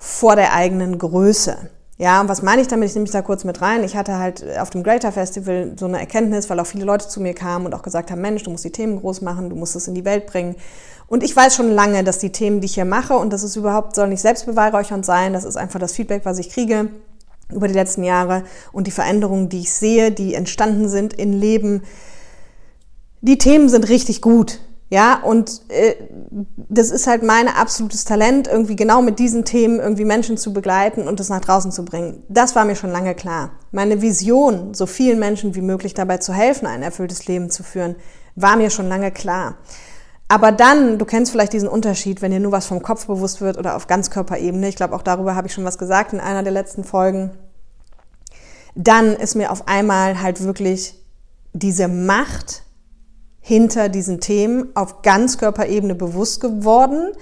vor 0.00 0.34
der 0.34 0.54
eigenen 0.54 0.98
Größe. 0.98 1.56
Ja, 1.98 2.22
und 2.22 2.28
was 2.30 2.40
meine 2.40 2.62
ich 2.62 2.68
damit? 2.68 2.88
Ich 2.88 2.94
nehme 2.94 3.02
mich 3.02 3.10
da 3.10 3.20
kurz 3.20 3.44
mit 3.44 3.60
rein. 3.60 3.84
Ich 3.84 3.94
hatte 3.94 4.18
halt 4.18 4.42
auf 4.58 4.70
dem 4.70 4.82
Greater 4.82 5.12
Festival 5.12 5.74
so 5.78 5.84
eine 5.84 6.00
Erkenntnis, 6.00 6.48
weil 6.48 6.58
auch 6.58 6.66
viele 6.66 6.86
Leute 6.86 7.06
zu 7.06 7.20
mir 7.20 7.34
kamen 7.34 7.66
und 7.66 7.74
auch 7.74 7.82
gesagt 7.82 8.10
haben, 8.10 8.22
Mensch, 8.22 8.42
du 8.42 8.50
musst 8.50 8.64
die 8.64 8.72
Themen 8.72 8.98
groß 8.98 9.20
machen, 9.20 9.50
du 9.50 9.56
musst 9.56 9.76
es 9.76 9.86
in 9.86 9.94
die 9.94 10.06
Welt 10.06 10.26
bringen. 10.26 10.56
Und 11.06 11.22
ich 11.22 11.36
weiß 11.36 11.54
schon 11.54 11.70
lange, 11.70 12.02
dass 12.02 12.18
die 12.18 12.32
Themen, 12.32 12.62
die 12.62 12.64
ich 12.64 12.74
hier 12.74 12.86
mache, 12.86 13.14
und 13.14 13.34
das 13.34 13.42
ist 13.42 13.56
überhaupt, 13.56 13.94
soll 13.94 14.08
nicht 14.08 14.22
selbstbeweihräuchernd 14.22 15.04
sein, 15.04 15.34
das 15.34 15.44
ist 15.44 15.56
einfach 15.56 15.78
das 15.78 15.92
Feedback, 15.92 16.24
was 16.24 16.38
ich 16.38 16.48
kriege 16.48 16.88
über 17.52 17.68
die 17.68 17.74
letzten 17.74 18.04
Jahre 18.04 18.44
und 18.72 18.86
die 18.86 18.92
Veränderungen, 18.92 19.50
die 19.50 19.60
ich 19.60 19.72
sehe, 19.72 20.10
die 20.10 20.34
entstanden 20.34 20.88
sind 20.88 21.12
in 21.12 21.34
Leben. 21.34 21.82
Die 23.20 23.36
Themen 23.36 23.68
sind 23.68 23.90
richtig 23.90 24.22
gut. 24.22 24.60
Ja, 24.92 25.22
und 25.22 25.62
äh, 25.68 25.94
das 26.68 26.90
ist 26.90 27.06
halt 27.06 27.22
mein 27.22 27.46
absolutes 27.46 28.04
Talent, 28.04 28.48
irgendwie 28.48 28.74
genau 28.74 29.02
mit 29.02 29.20
diesen 29.20 29.44
Themen 29.44 29.78
irgendwie 29.78 30.04
Menschen 30.04 30.36
zu 30.36 30.52
begleiten 30.52 31.06
und 31.06 31.20
das 31.20 31.28
nach 31.28 31.40
draußen 31.40 31.70
zu 31.70 31.84
bringen. 31.84 32.24
Das 32.28 32.56
war 32.56 32.64
mir 32.64 32.74
schon 32.74 32.90
lange 32.90 33.14
klar. 33.14 33.52
Meine 33.70 34.02
Vision, 34.02 34.74
so 34.74 34.86
vielen 34.86 35.20
Menschen 35.20 35.54
wie 35.54 35.60
möglich 35.62 35.94
dabei 35.94 36.18
zu 36.18 36.34
helfen, 36.34 36.66
ein 36.66 36.82
erfülltes 36.82 37.28
Leben 37.28 37.50
zu 37.50 37.62
führen, 37.62 37.94
war 38.34 38.56
mir 38.56 38.70
schon 38.70 38.88
lange 38.88 39.12
klar. 39.12 39.58
Aber 40.26 40.50
dann, 40.50 40.98
du 40.98 41.04
kennst 41.04 41.30
vielleicht 41.30 41.52
diesen 41.52 41.68
Unterschied, 41.68 42.20
wenn 42.20 42.32
dir 42.32 42.40
nur 42.40 42.52
was 42.52 42.66
vom 42.66 42.82
Kopf 42.82 43.06
bewusst 43.06 43.40
wird 43.40 43.58
oder 43.58 43.76
auf 43.76 43.86
Ganzkörperebene, 43.86 44.68
ich 44.68 44.76
glaube 44.76 44.96
auch 44.96 45.02
darüber 45.02 45.36
habe 45.36 45.46
ich 45.46 45.52
schon 45.52 45.64
was 45.64 45.78
gesagt 45.78 46.12
in 46.12 46.20
einer 46.20 46.42
der 46.42 46.52
letzten 46.52 46.82
Folgen, 46.82 47.30
dann 48.74 49.14
ist 49.14 49.36
mir 49.36 49.52
auf 49.52 49.68
einmal 49.68 50.20
halt 50.20 50.42
wirklich 50.42 50.96
diese 51.52 51.86
Macht 51.86 52.64
hinter 53.40 53.88
diesen 53.88 54.20
Themen 54.20 54.68
auf 54.74 55.02
Ganzkörperebene 55.02 55.94
bewusst 55.94 56.40
geworden. 56.40 57.12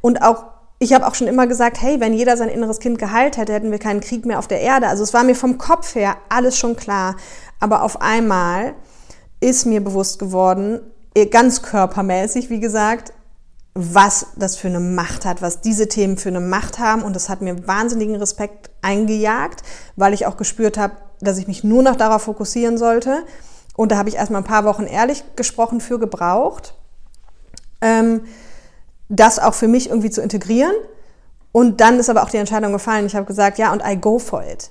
Und 0.00 0.22
auch, 0.22 0.44
ich 0.78 0.92
habe 0.92 1.06
auch 1.06 1.14
schon 1.14 1.26
immer 1.26 1.46
gesagt, 1.46 1.80
hey, 1.80 2.00
wenn 2.00 2.12
jeder 2.12 2.36
sein 2.36 2.48
inneres 2.48 2.78
Kind 2.78 2.98
geheilt 2.98 3.36
hätte, 3.36 3.52
hätten 3.52 3.70
wir 3.70 3.78
keinen 3.78 4.00
Krieg 4.00 4.26
mehr 4.26 4.38
auf 4.38 4.48
der 4.48 4.60
Erde. 4.60 4.88
Also 4.88 5.02
es 5.02 5.14
war 5.14 5.24
mir 5.24 5.34
vom 5.34 5.58
Kopf 5.58 5.94
her 5.94 6.16
alles 6.28 6.58
schon 6.58 6.76
klar. 6.76 7.16
Aber 7.60 7.82
auf 7.82 8.00
einmal 8.00 8.74
ist 9.40 9.66
mir 9.66 9.82
bewusst 9.82 10.18
geworden, 10.18 10.80
eh, 11.14 11.26
ganz 11.26 11.62
körpermäßig, 11.62 12.50
wie 12.50 12.60
gesagt, 12.60 13.12
was 13.74 14.26
das 14.36 14.56
für 14.56 14.68
eine 14.68 14.80
Macht 14.80 15.24
hat, 15.24 15.40
was 15.40 15.62
diese 15.62 15.88
Themen 15.88 16.18
für 16.18 16.28
eine 16.28 16.40
Macht 16.40 16.78
haben. 16.78 17.02
Und 17.02 17.16
das 17.16 17.28
hat 17.28 17.40
mir 17.40 17.66
wahnsinnigen 17.66 18.16
Respekt 18.16 18.70
eingejagt, 18.82 19.62
weil 19.96 20.12
ich 20.12 20.26
auch 20.26 20.36
gespürt 20.36 20.76
habe, 20.76 20.94
dass 21.20 21.38
ich 21.38 21.48
mich 21.48 21.64
nur 21.64 21.82
noch 21.82 21.96
darauf 21.96 22.22
fokussieren 22.22 22.76
sollte. 22.76 23.24
Und 23.76 23.92
da 23.92 23.96
habe 23.96 24.08
ich 24.08 24.16
erstmal 24.16 24.42
ein 24.42 24.46
paar 24.46 24.64
Wochen 24.64 24.84
ehrlich 24.84 25.24
gesprochen 25.36 25.80
für 25.80 25.98
gebraucht, 25.98 26.74
ähm, 27.80 28.22
das 29.08 29.38
auch 29.38 29.54
für 29.54 29.68
mich 29.68 29.88
irgendwie 29.88 30.10
zu 30.10 30.22
integrieren. 30.22 30.74
Und 31.52 31.80
dann 31.80 31.98
ist 31.98 32.08
aber 32.08 32.22
auch 32.22 32.30
die 32.30 32.38
Entscheidung 32.38 32.72
gefallen. 32.72 33.06
Ich 33.06 33.14
habe 33.14 33.26
gesagt, 33.26 33.58
ja, 33.58 33.72
und 33.72 33.82
I 33.84 33.96
go 33.96 34.18
for 34.18 34.42
it. 34.42 34.70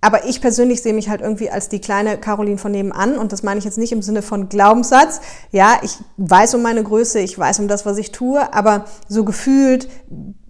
Aber 0.00 0.26
ich 0.26 0.42
persönlich 0.42 0.82
sehe 0.82 0.92
mich 0.92 1.08
halt 1.08 1.22
irgendwie 1.22 1.48
als 1.48 1.70
die 1.70 1.80
kleine 1.80 2.18
Caroline 2.18 2.58
von 2.58 2.72
nebenan. 2.72 3.16
Und 3.16 3.32
das 3.32 3.42
meine 3.42 3.58
ich 3.58 3.64
jetzt 3.64 3.78
nicht 3.78 3.90
im 3.90 4.02
Sinne 4.02 4.20
von 4.20 4.50
Glaubenssatz. 4.50 5.20
Ja, 5.50 5.78
ich 5.82 5.96
weiß 6.18 6.54
um 6.54 6.62
meine 6.62 6.82
Größe, 6.82 7.20
ich 7.20 7.38
weiß 7.38 7.58
um 7.60 7.68
das, 7.68 7.86
was 7.86 7.96
ich 7.96 8.12
tue. 8.12 8.52
Aber 8.52 8.84
so 9.08 9.24
gefühlt 9.24 9.88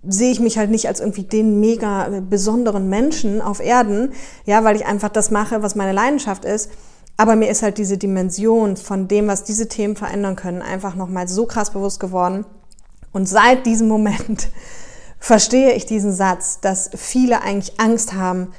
sehe 0.03 0.33
ich 0.33 0.41
mich 0.41 0.59
halt 0.59 0.71
nicht 0.71 0.89
als 0.89 0.99
irgendwie 0.99 1.23
den 1.23 1.61
mega 1.61 2.09
besonderen 2.29 2.89
Menschen 2.89 3.41
auf 3.41 3.61
Erden. 3.61 4.13
Ja, 4.45 4.65
weil 4.65 4.75
ich 4.75 4.87
einfach 4.87 5.09
das 5.09 5.31
mache, 5.31 5.63
was 5.63 5.77
meine 5.77 5.93
Leidenschaft 5.93 6.45
ist. 6.45 6.71
Aber 7.17 7.37
mir 7.37 7.49
ist 7.49 7.63
halt 7.63 7.79
diese 7.79 7.97
Dimension 7.97 8.77
von 8.77 9.07
dem, 9.09 9.29
was 9.29 9.45
diese 9.45 9.69
Themen 9.69 9.97
verändern 9.97 10.37
können, 10.37 10.63
einfach 10.63 10.95
nochmal 10.97 11.29
so 11.29 11.47
krass 11.47 11.71
bewusst 11.71 12.01
geworden. 12.01 12.45
Und 13.13 13.27
seit 13.27 13.67
diesem 13.67 13.89
Moment 13.89 14.49
verstehe 15.21 15.73
ich 15.75 15.87
diesen 15.87 16.13
Satz, 16.13 16.61
dass 16.61 16.91
viele 16.97 17.43
eigentlich 17.43 17.79
Angst 17.79 18.15
haben 18.15 18.53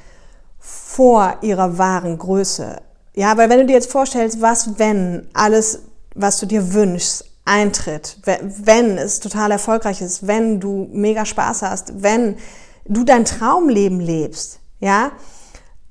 vor 0.58 1.36
ihrer 1.42 1.78
wahren 1.78 2.18
Größe. 2.18 2.80
Ja, 3.14 3.36
weil 3.36 3.48
wenn 3.50 3.60
du 3.60 3.66
dir 3.66 3.74
jetzt 3.74 3.92
vorstellst, 3.92 4.40
was 4.40 4.78
wenn 4.78 5.28
alles, 5.32 5.82
was 6.14 6.38
du 6.38 6.46
dir 6.46 6.72
wünschst, 6.72 7.24
eintritt, 7.46 8.18
wenn 8.24 8.98
es 8.98 9.20
total 9.20 9.52
erfolgreich 9.52 10.02
ist, 10.02 10.26
wenn 10.26 10.60
du 10.60 10.88
mega 10.92 11.24
Spaß 11.24 11.62
hast, 11.62 12.02
wenn 12.02 12.36
du 12.84 13.04
dein 13.04 13.24
Traumleben 13.24 14.00
lebst, 14.00 14.58
ja, 14.80 15.12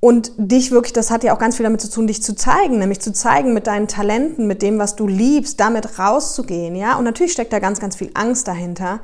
und 0.05 0.33
dich 0.37 0.69
wirklich, 0.69 0.93
das 0.93 1.09
hat 1.09 1.23
ja 1.23 1.33
auch 1.33 1.39
ganz 1.39 1.55
viel 1.55 1.63
damit 1.63 1.81
zu 1.81 1.89
tun, 1.89 2.05
dich 2.05 2.21
zu 2.21 2.35
zeigen, 2.35 2.77
nämlich 2.77 3.01
zu 3.01 3.11
zeigen 3.11 3.55
mit 3.55 3.65
deinen 3.65 3.87
Talenten, 3.87 4.45
mit 4.45 4.61
dem, 4.61 4.77
was 4.77 4.95
du 4.95 5.07
liebst, 5.07 5.59
damit 5.59 5.97
rauszugehen, 5.97 6.75
ja. 6.75 6.95
Und 6.95 7.05
natürlich 7.05 7.31
steckt 7.31 7.51
da 7.51 7.57
ganz, 7.57 7.79
ganz 7.79 7.95
viel 7.95 8.11
Angst 8.13 8.47
dahinter. 8.47 8.99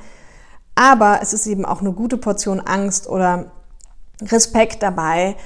Aber 0.75 1.17
es 1.23 1.33
ist 1.33 1.47
eben 1.47 1.65
auch 1.65 1.81
eine 1.81 1.91
gute 1.93 2.17
Portion 2.17 2.59
Angst 2.59 3.09
oder 3.09 3.51
Respekt 4.21 4.83
dabei, 4.83 5.37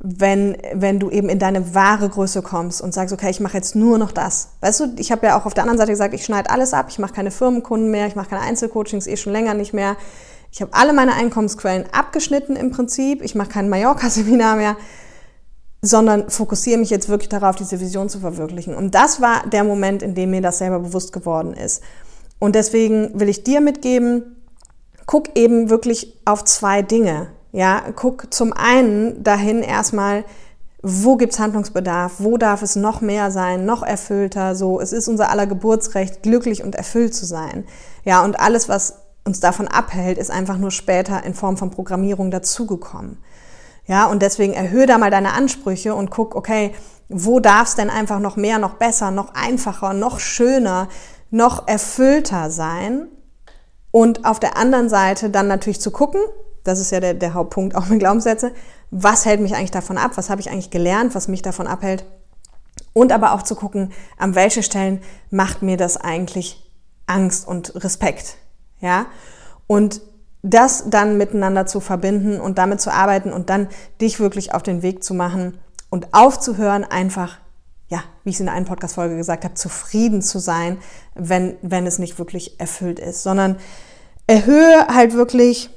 wenn, 0.00 0.56
wenn 0.72 0.98
du 0.98 1.10
eben 1.10 1.28
in 1.28 1.38
deine 1.38 1.76
wahre 1.76 2.08
Größe 2.08 2.42
kommst 2.42 2.82
und 2.82 2.92
sagst, 2.92 3.14
okay, 3.14 3.30
ich 3.30 3.38
mache 3.38 3.56
jetzt 3.56 3.76
nur 3.76 3.98
noch 3.98 4.10
das. 4.10 4.48
Weißt 4.62 4.80
du, 4.80 4.94
ich 4.96 5.12
habe 5.12 5.26
ja 5.26 5.38
auch 5.38 5.46
auf 5.46 5.54
der 5.54 5.62
anderen 5.62 5.78
Seite 5.78 5.92
gesagt, 5.92 6.14
ich 6.14 6.24
schneide 6.24 6.50
alles 6.50 6.74
ab, 6.74 6.86
ich 6.88 6.98
mache 6.98 7.12
keine 7.12 7.30
Firmenkunden 7.30 7.92
mehr, 7.92 8.08
ich 8.08 8.16
mache 8.16 8.30
keine 8.30 8.42
Einzelcoachings, 8.42 9.06
eh 9.06 9.16
schon 9.16 9.32
länger 9.32 9.54
nicht 9.54 9.74
mehr. 9.74 9.96
Ich 10.50 10.60
habe 10.60 10.74
alle 10.74 10.92
meine 10.92 11.14
Einkommensquellen 11.14 11.84
abgeschnitten 11.92 12.56
im 12.56 12.72
Prinzip, 12.72 13.22
ich 13.22 13.36
mache 13.36 13.50
kein 13.50 13.68
Mallorca-Seminar 13.68 14.56
mehr, 14.56 14.76
sondern 15.84 16.30
fokussiere 16.30 16.78
mich 16.78 16.90
jetzt 16.90 17.08
wirklich 17.08 17.28
darauf, 17.28 17.56
diese 17.56 17.80
Vision 17.80 18.08
zu 18.08 18.20
verwirklichen. 18.20 18.74
Und 18.74 18.94
das 18.94 19.20
war 19.20 19.46
der 19.46 19.64
Moment, 19.64 20.02
in 20.02 20.14
dem 20.14 20.30
mir 20.30 20.40
das 20.40 20.58
selber 20.58 20.80
bewusst 20.80 21.12
geworden 21.12 21.54
ist. 21.54 21.82
Und 22.38 22.54
deswegen 22.54 23.18
will 23.18 23.28
ich 23.28 23.44
dir 23.44 23.60
mitgeben, 23.60 24.36
guck 25.06 25.36
eben 25.36 25.70
wirklich 25.70 26.16
auf 26.24 26.44
zwei 26.44 26.82
Dinge. 26.82 27.28
Ja, 27.52 27.82
guck 27.94 28.32
zum 28.32 28.52
einen 28.52 29.22
dahin 29.22 29.62
erstmal, 29.62 30.24
wo 30.82 31.16
gibt's 31.16 31.38
Handlungsbedarf, 31.38 32.14
wo 32.18 32.36
darf 32.36 32.62
es 32.62 32.76
noch 32.76 33.00
mehr 33.00 33.30
sein, 33.30 33.64
noch 33.64 33.82
erfüllter, 33.82 34.54
so, 34.54 34.80
es 34.80 34.92
ist 34.92 35.08
unser 35.08 35.30
aller 35.30 35.46
Geburtsrecht, 35.46 36.22
glücklich 36.22 36.62
und 36.62 36.74
erfüllt 36.74 37.14
zu 37.14 37.24
sein. 37.24 37.64
Ja, 38.04 38.22
und 38.24 38.38
alles, 38.38 38.68
was 38.68 38.98
uns 39.24 39.40
davon 39.40 39.68
abhält, 39.68 40.18
ist 40.18 40.30
einfach 40.30 40.58
nur 40.58 40.70
später 40.70 41.24
in 41.24 41.32
Form 41.32 41.56
von 41.56 41.70
Programmierung 41.70 42.30
dazugekommen. 42.30 43.18
Ja, 43.86 44.06
und 44.06 44.22
deswegen 44.22 44.54
erhöhe 44.54 44.86
da 44.86 44.98
mal 44.98 45.10
deine 45.10 45.32
Ansprüche 45.32 45.94
und 45.94 46.10
guck, 46.10 46.34
okay, 46.34 46.74
wo 47.08 47.38
darf's 47.40 47.74
denn 47.74 47.90
einfach 47.90 48.18
noch 48.18 48.36
mehr, 48.36 48.58
noch 48.58 48.74
besser, 48.74 49.10
noch 49.10 49.34
einfacher, 49.34 49.92
noch 49.92 50.20
schöner, 50.20 50.88
noch 51.30 51.68
erfüllter 51.68 52.50
sein? 52.50 53.08
Und 53.90 54.24
auf 54.24 54.40
der 54.40 54.56
anderen 54.56 54.88
Seite 54.88 55.30
dann 55.30 55.46
natürlich 55.46 55.80
zu 55.80 55.90
gucken, 55.90 56.20
das 56.64 56.80
ist 56.80 56.90
ja 56.90 57.00
der, 57.00 57.14
der 57.14 57.34
Hauptpunkt 57.34 57.76
auch 57.76 57.86
mit 57.86 58.00
Glaubenssätze, 58.00 58.52
was 58.90 59.26
hält 59.26 59.40
mich 59.40 59.54
eigentlich 59.54 59.70
davon 59.70 59.98
ab, 59.98 60.12
was 60.16 60.30
habe 60.30 60.40
ich 60.40 60.50
eigentlich 60.50 60.70
gelernt, 60.70 61.14
was 61.14 61.28
mich 61.28 61.42
davon 61.42 61.66
abhält. 61.66 62.04
Und 62.92 63.12
aber 63.12 63.34
auch 63.34 63.42
zu 63.42 63.54
gucken, 63.54 63.92
an 64.16 64.34
welche 64.34 64.62
Stellen 64.62 65.00
macht 65.30 65.62
mir 65.62 65.76
das 65.76 65.96
eigentlich 65.96 66.72
Angst 67.06 67.46
und 67.46 67.74
Respekt. 67.84 68.36
Ja? 68.80 69.06
Und 69.66 70.00
das 70.44 70.84
dann 70.90 71.16
miteinander 71.16 71.64
zu 71.64 71.80
verbinden 71.80 72.38
und 72.38 72.58
damit 72.58 72.80
zu 72.80 72.92
arbeiten 72.92 73.32
und 73.32 73.48
dann 73.48 73.66
dich 74.00 74.20
wirklich 74.20 74.52
auf 74.54 74.62
den 74.62 74.82
Weg 74.82 75.02
zu 75.02 75.14
machen 75.14 75.58
und 75.88 76.12
aufzuhören, 76.12 76.84
einfach, 76.84 77.38
ja, 77.88 78.04
wie 78.24 78.30
ich 78.30 78.36
es 78.36 78.40
in 78.40 78.50
einer 78.50 78.66
Podcast-Folge 78.66 79.16
gesagt 79.16 79.44
habe, 79.44 79.54
zufrieden 79.54 80.20
zu 80.20 80.38
sein, 80.38 80.76
wenn, 81.14 81.56
wenn 81.62 81.86
es 81.86 81.98
nicht 81.98 82.18
wirklich 82.18 82.60
erfüllt 82.60 82.98
ist, 82.98 83.22
sondern 83.22 83.56
erhöhe 84.26 84.86
halt 84.88 85.14
wirklich 85.14 85.70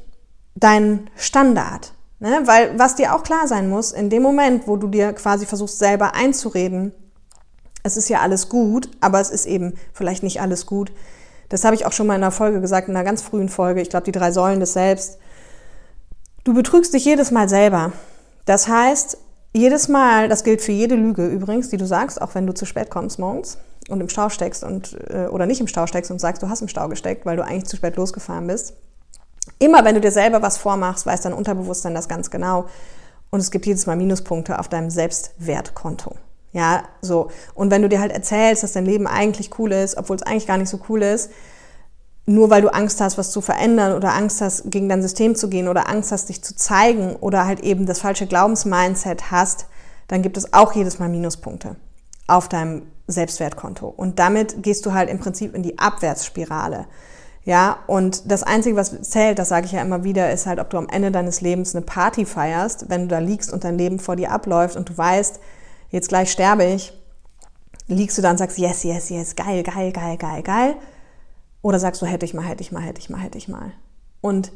dein 0.55 1.09
Standard. 1.15 1.93
Ne? 2.19 2.41
Weil 2.43 2.77
was 2.77 2.95
dir 2.95 3.15
auch 3.15 3.23
klar 3.23 3.47
sein 3.47 3.69
muss, 3.69 3.93
in 3.93 4.09
dem 4.09 4.21
Moment, 4.21 4.67
wo 4.67 4.75
du 4.75 4.89
dir 4.89 5.13
quasi 5.13 5.45
versuchst 5.45 5.79
selber 5.79 6.13
einzureden, 6.13 6.91
es 7.83 7.95
ist 7.95 8.09
ja 8.09 8.19
alles 8.19 8.49
gut, 8.49 8.89
aber 8.99 9.21
es 9.21 9.29
ist 9.29 9.45
eben 9.45 9.75
vielleicht 9.93 10.23
nicht 10.23 10.41
alles 10.41 10.65
gut. 10.65 10.91
Das 11.49 11.63
habe 11.63 11.75
ich 11.75 11.85
auch 11.85 11.93
schon 11.93 12.07
mal 12.07 12.15
in 12.15 12.23
einer 12.23 12.31
Folge 12.31 12.61
gesagt, 12.61 12.89
in 12.89 12.95
einer 12.95 13.05
ganz 13.05 13.21
frühen 13.21 13.49
Folge, 13.49 13.81
ich 13.81 13.89
glaube 13.89 14.05
die 14.05 14.11
drei 14.11 14.31
Säulen 14.31 14.59
des 14.59 14.73
Selbst. 14.73 15.17
Du 16.43 16.53
betrügst 16.53 16.93
dich 16.93 17.05
jedes 17.05 17.31
Mal 17.31 17.47
selber. 17.49 17.91
Das 18.45 18.67
heißt, 18.67 19.17
jedes 19.53 19.87
Mal, 19.87 20.29
das 20.29 20.43
gilt 20.43 20.61
für 20.61 20.71
jede 20.71 20.95
Lüge 20.95 21.27
übrigens, 21.27 21.69
die 21.69 21.77
du 21.77 21.85
sagst, 21.85 22.21
auch 22.21 22.35
wenn 22.35 22.47
du 22.47 22.53
zu 22.53 22.65
spät 22.65 22.89
kommst 22.89 23.19
morgens 23.19 23.57
und 23.89 24.01
im 24.01 24.09
Stau 24.09 24.29
steckst 24.29 24.63
und, 24.63 24.97
äh, 25.09 25.27
oder 25.27 25.45
nicht 25.45 25.61
im 25.61 25.67
Stau 25.67 25.87
steckst 25.87 26.11
und 26.11 26.19
sagst, 26.19 26.43
du 26.43 26.49
hast 26.49 26.61
im 26.61 26.67
Stau 26.67 26.87
gesteckt, 26.89 27.25
weil 27.25 27.37
du 27.37 27.43
eigentlich 27.43 27.65
zu 27.65 27.77
spät 27.77 27.95
losgefahren 27.95 28.47
bist. 28.47 28.73
Immer 29.59 29.85
wenn 29.85 29.95
du 29.95 30.01
dir 30.01 30.11
selber 30.11 30.41
was 30.41 30.57
vormachst, 30.57 31.05
weiß 31.05 31.21
dein 31.21 31.33
Unterbewusstsein 31.33 31.95
das 31.95 32.07
ganz 32.07 32.29
genau. 32.29 32.65
Und 33.29 33.39
es 33.39 33.51
gibt 33.51 33.65
jedes 33.65 33.85
Mal 33.85 33.95
Minuspunkte 33.95 34.59
auf 34.59 34.69
deinem 34.69 34.89
Selbstwertkonto. 34.89 36.15
Ja, 36.53 36.83
so. 37.01 37.29
Und 37.53 37.71
wenn 37.71 37.81
du 37.81 37.89
dir 37.89 37.99
halt 37.99 38.11
erzählst, 38.11 38.63
dass 38.63 38.71
dein 38.71 38.85
Leben 38.85 39.07
eigentlich 39.07 39.59
cool 39.59 39.71
ist, 39.71 39.97
obwohl 39.97 40.15
es 40.15 40.23
eigentlich 40.23 40.47
gar 40.47 40.57
nicht 40.57 40.69
so 40.69 40.79
cool 40.89 41.03
ist, 41.03 41.29
nur 42.25 42.49
weil 42.49 42.61
du 42.61 42.73
Angst 42.73 42.99
hast, 42.99 43.17
was 43.17 43.31
zu 43.31 43.41
verändern 43.41 43.93
oder 43.93 44.13
Angst 44.13 44.41
hast, 44.41 44.69
gegen 44.69 44.89
dein 44.89 45.01
System 45.01 45.35
zu 45.35 45.49
gehen 45.49 45.67
oder 45.67 45.89
Angst 45.89 46.11
hast, 46.11 46.29
dich 46.29 46.43
zu 46.43 46.55
zeigen 46.55 47.15
oder 47.15 47.45
halt 47.45 47.61
eben 47.61 47.85
das 47.85 47.99
falsche 47.99 48.27
Glaubensmindset 48.27 49.31
hast, 49.31 49.67
dann 50.07 50.21
gibt 50.21 50.37
es 50.37 50.53
auch 50.53 50.73
jedes 50.73 50.99
Mal 50.99 51.09
Minuspunkte 51.09 51.77
auf 52.27 52.49
deinem 52.49 52.83
Selbstwertkonto. 53.07 53.87
Und 53.87 54.19
damit 54.19 54.61
gehst 54.61 54.85
du 54.85 54.93
halt 54.93 55.09
im 55.09 55.19
Prinzip 55.19 55.55
in 55.55 55.63
die 55.63 55.79
Abwärtsspirale. 55.79 56.87
Ja, 57.45 57.77
und 57.87 58.29
das 58.29 58.43
Einzige, 58.43 58.75
was 58.75 59.01
zählt, 59.03 59.39
das 59.39 59.47
sage 59.47 59.65
ich 59.67 59.71
ja 59.71 59.81
immer 59.81 60.03
wieder, 60.03 60.33
ist 60.33 60.47
halt, 60.47 60.59
ob 60.59 60.69
du 60.69 60.77
am 60.77 60.89
Ende 60.89 61.11
deines 61.11 61.39
Lebens 61.39 61.73
eine 61.73 61.85
Party 61.85 62.25
feierst, 62.25 62.89
wenn 62.89 63.03
du 63.03 63.07
da 63.07 63.19
liegst 63.19 63.53
und 63.53 63.63
dein 63.63 63.77
Leben 63.77 63.99
vor 63.99 64.17
dir 64.17 64.33
abläuft 64.33 64.75
und 64.75 64.89
du 64.89 64.97
weißt, 64.97 65.39
jetzt 65.89 66.09
gleich 66.09 66.31
sterbe 66.31 66.65
ich, 66.65 66.93
liegst 67.87 68.17
du 68.17 68.21
da 68.21 68.31
und 68.31 68.37
sagst, 68.37 68.57
yes, 68.57 68.83
yes, 68.83 69.09
yes, 69.09 69.35
geil, 69.35 69.63
geil, 69.63 69.91
geil, 69.91 70.17
geil, 70.17 70.43
geil. 70.43 70.75
Oder 71.61 71.79
sagst 71.79 72.01
du, 72.01 72.05
hätte 72.05 72.25
ich 72.25 72.33
mal, 72.33 72.43
hätte 72.43 72.61
ich 72.61 72.71
mal, 72.71 72.81
hätte 72.81 72.99
ich 72.99 73.09
mal, 73.09 73.19
hätte 73.19 73.37
ich 73.37 73.47
mal. 73.47 73.71
Und 74.21 74.51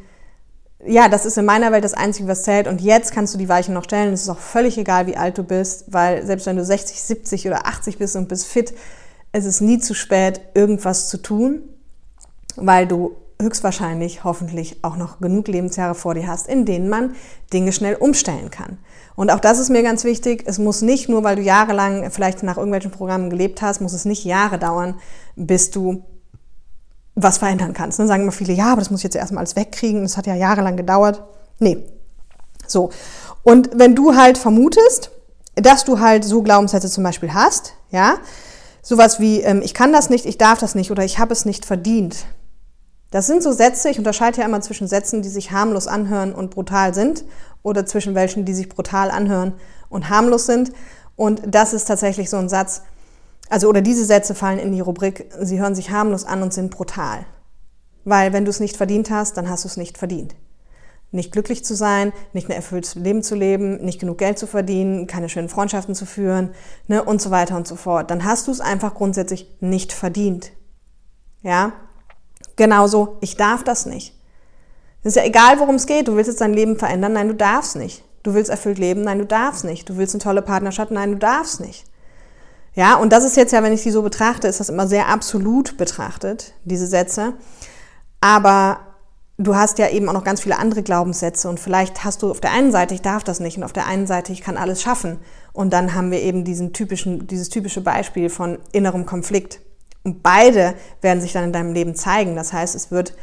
ja, 0.86 1.10
das 1.10 1.26
ist 1.26 1.38
in 1.38 1.46
meiner 1.46 1.72
Welt 1.72 1.84
das 1.84 1.94
Einzige, 1.94 2.28
was 2.28 2.44
zählt. 2.44 2.68
Und 2.68 2.82
jetzt 2.82 3.14
kannst 3.14 3.34
du 3.34 3.38
die 3.38 3.50
Weichen 3.50 3.74
noch 3.74 3.84
stellen. 3.84 4.14
Es 4.14 4.24
ist 4.24 4.30
auch 4.30 4.40
völlig 4.40 4.78
egal, 4.78 5.08
wie 5.08 5.18
alt 5.18 5.38
du 5.38 5.44
bist, 5.44 5.86
weil 5.94 6.26
selbst 6.26 6.46
wenn 6.46 6.56
du 6.56 6.66
60, 6.66 7.02
70 7.02 7.48
oder 7.48 7.68
80 7.68 7.98
bist 7.98 8.16
und 8.16 8.28
bist 8.28 8.48
fit, 8.48 8.74
es 9.32 9.46
ist 9.46 9.62
nie 9.62 9.80
zu 9.80 9.94
spät, 9.94 10.42
irgendwas 10.54 11.10
zu 11.10 11.18
tun 11.18 11.64
weil 12.56 12.88
du 12.88 13.16
höchstwahrscheinlich 13.42 14.24
hoffentlich 14.24 14.84
auch 14.84 14.98
noch 14.98 15.20
genug 15.20 15.48
Lebensjahre 15.48 15.96
vor 15.96 16.14
dir 16.14 16.28
hast, 16.28 16.48
in 16.48 16.66
denen 16.66 16.90
man 16.90 17.16
Dinge 17.54 17.72
schnell 17.72 17.96
umstellen 17.96 18.50
kann. 18.52 18.78
Und 19.16 19.32
auch 19.32 19.40
das 19.40 19.60
ist 19.60 19.70
mir 19.70 19.84
ganz 19.84 20.04
wichtig. 20.04 20.44
Es 20.46 20.58
muss 20.58 20.82
nicht 20.82 21.10
nur, 21.10 21.24
weil 21.24 21.36
du 21.36 21.42
jahrelang 21.42 22.10
vielleicht 22.12 22.44
nach 22.44 22.58
irgendwelchen 22.58 22.92
Programmen 22.92 23.30
gelebt 23.30 23.62
hast, 23.62 23.82
muss 23.82 23.94
es 23.94 24.06
nicht 24.06 24.24
Jahre 24.24 24.58
dauern, 24.58 24.96
bis 25.36 25.72
du 25.72 26.04
was 27.16 27.38
verändern 27.38 27.74
kannst. 27.74 28.00
Dann 28.00 28.08
sagen 28.08 28.24
immer 28.24 28.32
viele, 28.32 28.54
ja, 28.54 28.72
aber 28.72 28.82
das 28.82 28.90
muss 28.90 29.02
ich 29.02 29.06
jetzt 29.06 29.16
erstmal 29.16 29.40
alles 29.40 29.56
wegkriegen. 29.56 30.02
Das 30.02 30.18
hat 30.18 30.28
ja 30.28 30.36
jahrelang 30.36 30.78
gedauert. 30.78 31.24
Nee. 31.60 31.86
So. 32.68 32.90
Und 33.44 33.70
wenn 33.74 33.96
du 33.96 34.16
halt 34.16 34.38
vermutest, 34.38 35.12
dass 35.56 35.84
du 35.84 36.00
halt 36.00 36.24
so 36.24 36.42
Glaubenssätze 36.42 36.90
zum 36.90 37.04
Beispiel 37.04 37.34
hast, 37.34 37.74
ja, 37.90 38.16
sowas 38.82 39.20
wie, 39.20 39.42
ähm, 39.42 39.62
ich 39.64 39.74
kann 39.74 39.92
das 39.92 40.10
nicht, 40.10 40.26
ich 40.26 40.38
darf 40.38 40.60
das 40.60 40.76
nicht 40.76 40.92
oder 40.92 41.04
ich 41.04 41.20
habe 41.20 41.34
es 41.34 41.46
nicht 41.46 41.66
verdient, 41.66 42.26
das 43.12 43.28
sind 43.28 43.44
so 43.44 43.52
Sätze, 43.52 43.90
ich 43.90 44.00
unterscheide 44.00 44.40
ja 44.40 44.46
immer 44.46 44.62
zwischen 44.62 44.88
Sätzen, 44.88 45.22
die 45.22 45.30
sich 45.30 45.52
harmlos 45.52 45.88
anhören 45.88 46.34
und 46.34 46.50
brutal 46.50 46.94
sind 46.94 47.26
oder 47.62 47.86
zwischen 47.86 48.16
welchen, 48.16 48.46
die 48.46 48.54
sich 48.54 48.70
brutal 48.70 49.12
anhören 49.12 49.54
und 49.90 50.10
harmlos 50.10 50.46
sind. 50.46 50.72
Und 51.18 51.42
das 51.46 51.74
ist 51.74 51.86
tatsächlich 51.86 52.30
so 52.30 52.38
ein 52.38 52.50
Satz, 52.50 52.84
also 53.50 53.68
oder 53.68 53.82
diese 53.82 54.06
Sätze 54.06 54.34
fallen 54.34 54.60
in 54.60 54.72
die 54.72 54.80
Rubrik, 54.80 55.30
sie 55.42 55.60
hören 55.60 55.76
sich 55.76 55.92
harmlos 55.92 56.24
an 56.24 56.42
und 56.42 56.54
sind 56.54 56.72
brutal. 56.72 57.26
Weil 58.06 58.32
wenn 58.32 58.46
du 58.46 58.50
es 58.50 58.62
nicht 58.62 58.78
verdient 58.78 59.12
hast, 59.12 59.36
dann 59.36 59.50
hast 59.50 59.66
du 59.66 59.68
es 59.68 59.76
nicht 59.76 59.98
verdient. 59.98 60.34
Nicht 61.12 61.34
glücklich 61.34 61.66
zu 61.66 61.76
sein, 61.76 62.14
nicht 62.32 62.48
ein 62.48 62.56
erfülltes 62.56 62.96
Leben 62.96 63.22
zu 63.22 63.36
leben, 63.36 63.84
nicht 63.84 64.00
genug 64.00 64.20
Geld 64.20 64.40
zu 64.40 64.48
verdienen, 64.48 65.06
keine 65.06 65.28
schönen 65.28 65.50
Freundschaften 65.50 65.94
zu 65.94 66.06
führen 66.06 66.52
ne, 66.88 67.04
und 67.04 67.22
so 67.22 67.30
weiter 67.30 67.58
und 67.58 67.68
so 67.68 67.76
fort. 67.76 68.10
Dann 68.10 68.24
hast 68.24 68.48
du 68.48 68.52
es 68.52 68.62
einfach 68.62 68.94
grundsätzlich 68.94 69.54
nicht 69.60 69.92
verdient. 69.92 70.54
Ja, 71.44 71.74
Genauso, 72.62 73.18
ich 73.22 73.38
darf 73.38 73.64
das 73.64 73.88
nicht. 73.88 74.14
Es 75.02 75.08
ist 75.08 75.16
ja 75.16 75.24
egal, 75.24 75.58
worum 75.58 75.78
es 75.78 75.88
geht. 75.88 76.08
Du 76.08 76.16
willst 76.16 76.28
jetzt 76.28 76.42
dein 76.42 76.54
Leben 76.54 76.78
verändern. 76.78 77.14
Nein, 77.14 77.28
du 77.28 77.34
darfst 77.34 77.76
nicht. 77.76 78.04
Du 78.22 78.36
willst 78.36 78.52
erfüllt 78.52 78.78
leben. 78.78 79.02
Nein, 79.02 79.18
du 79.18 79.26
darfst 79.26 79.64
nicht. 79.64 79.90
Du 79.90 79.98
willst 79.98 80.14
eine 80.14 80.22
tolle 80.22 80.44
Partnerschaft. 80.44 80.92
Nein, 80.92 81.14
du 81.14 81.18
darfst 81.18 81.60
nicht. 81.60 81.86
Ja, 82.76 82.98
und 82.98 83.12
das 83.12 83.24
ist 83.24 83.36
jetzt 83.36 83.52
ja, 83.52 83.64
wenn 83.64 83.74
ich 83.74 83.82
die 83.82 83.90
so 83.90 84.04
betrachte, 84.04 84.48
ist 84.48 84.60
das 84.60 84.70
immer 84.70 84.86
sehr 84.86 85.08
absolut 85.08 85.76
betrachtet, 85.78 86.54
diese 86.64 86.86
Sätze. 86.86 87.34
Aber 88.20 88.82
du 89.40 89.56
hast 89.56 89.80
ja 89.80 89.90
eben 89.90 90.08
auch 90.08 90.14
noch 90.14 90.24
ganz 90.24 90.42
viele 90.42 90.60
andere 90.60 90.84
Glaubenssätze 90.84 91.50
und 91.50 91.60
vielleicht 91.60 92.04
hast 92.04 92.22
du 92.22 92.30
auf 92.30 92.42
der 92.42 92.52
einen 92.52 92.72
Seite, 92.72 92.94
ich 92.94 93.02
darf 93.02 93.24
das 93.24 93.40
nicht 93.40 93.58
und 93.58 93.64
auf 93.64 93.74
der 93.74 93.88
einen 93.88 94.06
Seite, 94.06 94.34
ich 94.34 94.42
kann 94.42 94.56
alles 94.56 94.84
schaffen. 94.84 95.18
Und 95.52 95.74
dann 95.74 95.96
haben 95.96 96.12
wir 96.12 96.22
eben 96.22 96.44
diesen 96.44 96.74
typischen, 96.74 97.26
dieses 97.26 97.50
typische 97.50 97.82
Beispiel 97.82 98.30
von 98.30 98.60
innerem 98.72 99.08
Konflikt. 99.08 99.62
Und 100.04 100.24
beide 100.24 100.74
werden 101.02 101.22
sich 101.22 101.34
dann 101.34 101.46
in 101.46 101.54
deinem 101.54 101.74
Leben 101.74 101.96
zeigen. 101.96 102.36
Das 102.36 102.54
heißt, 102.54 102.76
es 102.76 102.92
wird 102.92 103.14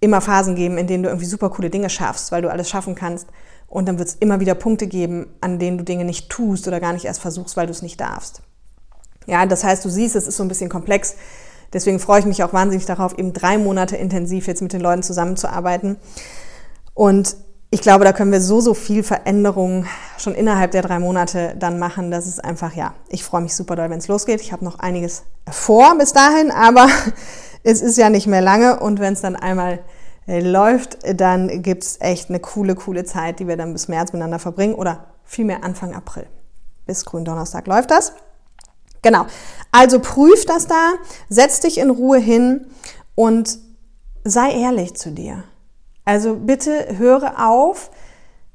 immer 0.00 0.20
Phasen 0.20 0.54
geben, 0.54 0.78
in 0.78 0.86
denen 0.86 1.02
du 1.02 1.08
irgendwie 1.08 1.26
super 1.26 1.50
coole 1.50 1.70
Dinge 1.70 1.90
schaffst, 1.90 2.30
weil 2.32 2.42
du 2.42 2.50
alles 2.50 2.68
schaffen 2.68 2.94
kannst. 2.94 3.28
Und 3.66 3.86
dann 3.86 3.98
wird 3.98 4.08
es 4.08 4.14
immer 4.14 4.40
wieder 4.40 4.54
Punkte 4.54 4.86
geben, 4.86 5.26
an 5.40 5.58
denen 5.58 5.78
du 5.78 5.84
Dinge 5.84 6.04
nicht 6.04 6.30
tust 6.30 6.68
oder 6.68 6.80
gar 6.80 6.92
nicht 6.92 7.04
erst 7.04 7.20
versuchst, 7.20 7.56
weil 7.56 7.66
du 7.66 7.72
es 7.72 7.82
nicht 7.82 8.00
darfst. 8.00 8.42
Ja, 9.26 9.44
das 9.44 9.64
heißt, 9.64 9.84
du 9.84 9.90
siehst, 9.90 10.16
es 10.16 10.26
ist 10.26 10.36
so 10.36 10.42
ein 10.42 10.48
bisschen 10.48 10.70
komplex. 10.70 11.16
Deswegen 11.72 11.98
freue 11.98 12.20
ich 12.20 12.26
mich 12.26 12.42
auch 12.42 12.54
wahnsinnig 12.54 12.86
darauf, 12.86 13.18
eben 13.18 13.34
drei 13.34 13.58
Monate 13.58 13.96
intensiv 13.96 14.46
jetzt 14.46 14.62
mit 14.62 14.72
den 14.72 14.80
Leuten 14.80 15.02
zusammenzuarbeiten. 15.02 15.96
Und 16.94 17.36
ich 17.70 17.82
glaube, 17.82 18.04
da 18.04 18.12
können 18.12 18.32
wir 18.32 18.40
so, 18.40 18.60
so 18.60 18.72
viel 18.72 19.02
Veränderung 19.02 19.86
schon 20.16 20.34
innerhalb 20.34 20.70
der 20.70 20.82
drei 20.82 20.98
Monate 20.98 21.54
dann 21.58 21.78
machen. 21.78 22.10
Das 22.10 22.26
ist 22.26 22.42
einfach, 22.42 22.74
ja, 22.74 22.94
ich 23.08 23.24
freue 23.24 23.42
mich 23.42 23.54
super 23.54 23.76
doll, 23.76 23.90
wenn 23.90 23.98
es 23.98 24.08
losgeht. 24.08 24.40
Ich 24.40 24.52
habe 24.52 24.64
noch 24.64 24.78
einiges 24.78 25.24
vor 25.50 25.96
bis 25.98 26.12
dahin, 26.12 26.50
aber 26.50 26.88
es 27.64 27.82
ist 27.82 27.98
ja 27.98 28.08
nicht 28.08 28.26
mehr 28.26 28.40
lange 28.40 28.80
und 28.80 29.00
wenn 29.00 29.12
es 29.12 29.20
dann 29.20 29.36
einmal 29.36 29.80
äh, 30.26 30.40
läuft, 30.40 30.98
dann 31.20 31.62
gibt 31.62 31.84
es 31.84 32.00
echt 32.00 32.30
eine 32.30 32.40
coole, 32.40 32.74
coole 32.74 33.04
Zeit, 33.04 33.38
die 33.38 33.46
wir 33.46 33.58
dann 33.58 33.74
bis 33.74 33.88
März 33.88 34.12
miteinander 34.12 34.38
verbringen 34.38 34.74
oder 34.74 35.06
vielmehr 35.24 35.62
Anfang 35.62 35.94
April. 35.94 36.26
Bis 36.86 37.04
Gründonnerstag 37.04 37.66
läuft 37.66 37.90
das. 37.90 38.14
Genau. 39.02 39.26
Also 39.72 40.00
prüf 40.00 40.46
das 40.46 40.66
da, 40.66 40.94
setz 41.28 41.60
dich 41.60 41.76
in 41.76 41.90
Ruhe 41.90 42.18
hin 42.18 42.66
und 43.14 43.58
sei 44.24 44.52
ehrlich 44.52 44.94
zu 44.96 45.12
dir. 45.12 45.44
Also 46.08 46.36
bitte 46.36 46.96
höre 46.96 47.46
auf, 47.46 47.90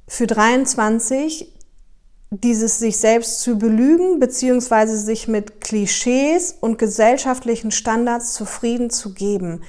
für 0.07 0.25
23 0.25 1.53
dieses 2.31 2.79
sich 2.79 2.97
selbst 2.97 3.41
zu 3.41 3.59
belügen, 3.59 4.19
beziehungsweise 4.19 4.97
sich 4.97 5.27
mit 5.27 5.61
Klischees 5.61 6.57
und 6.59 6.79
gesellschaftlichen 6.79 7.69
Standards 7.69 8.33
zufrieden 8.33 8.89
zu 8.89 9.13
geben. 9.13 9.61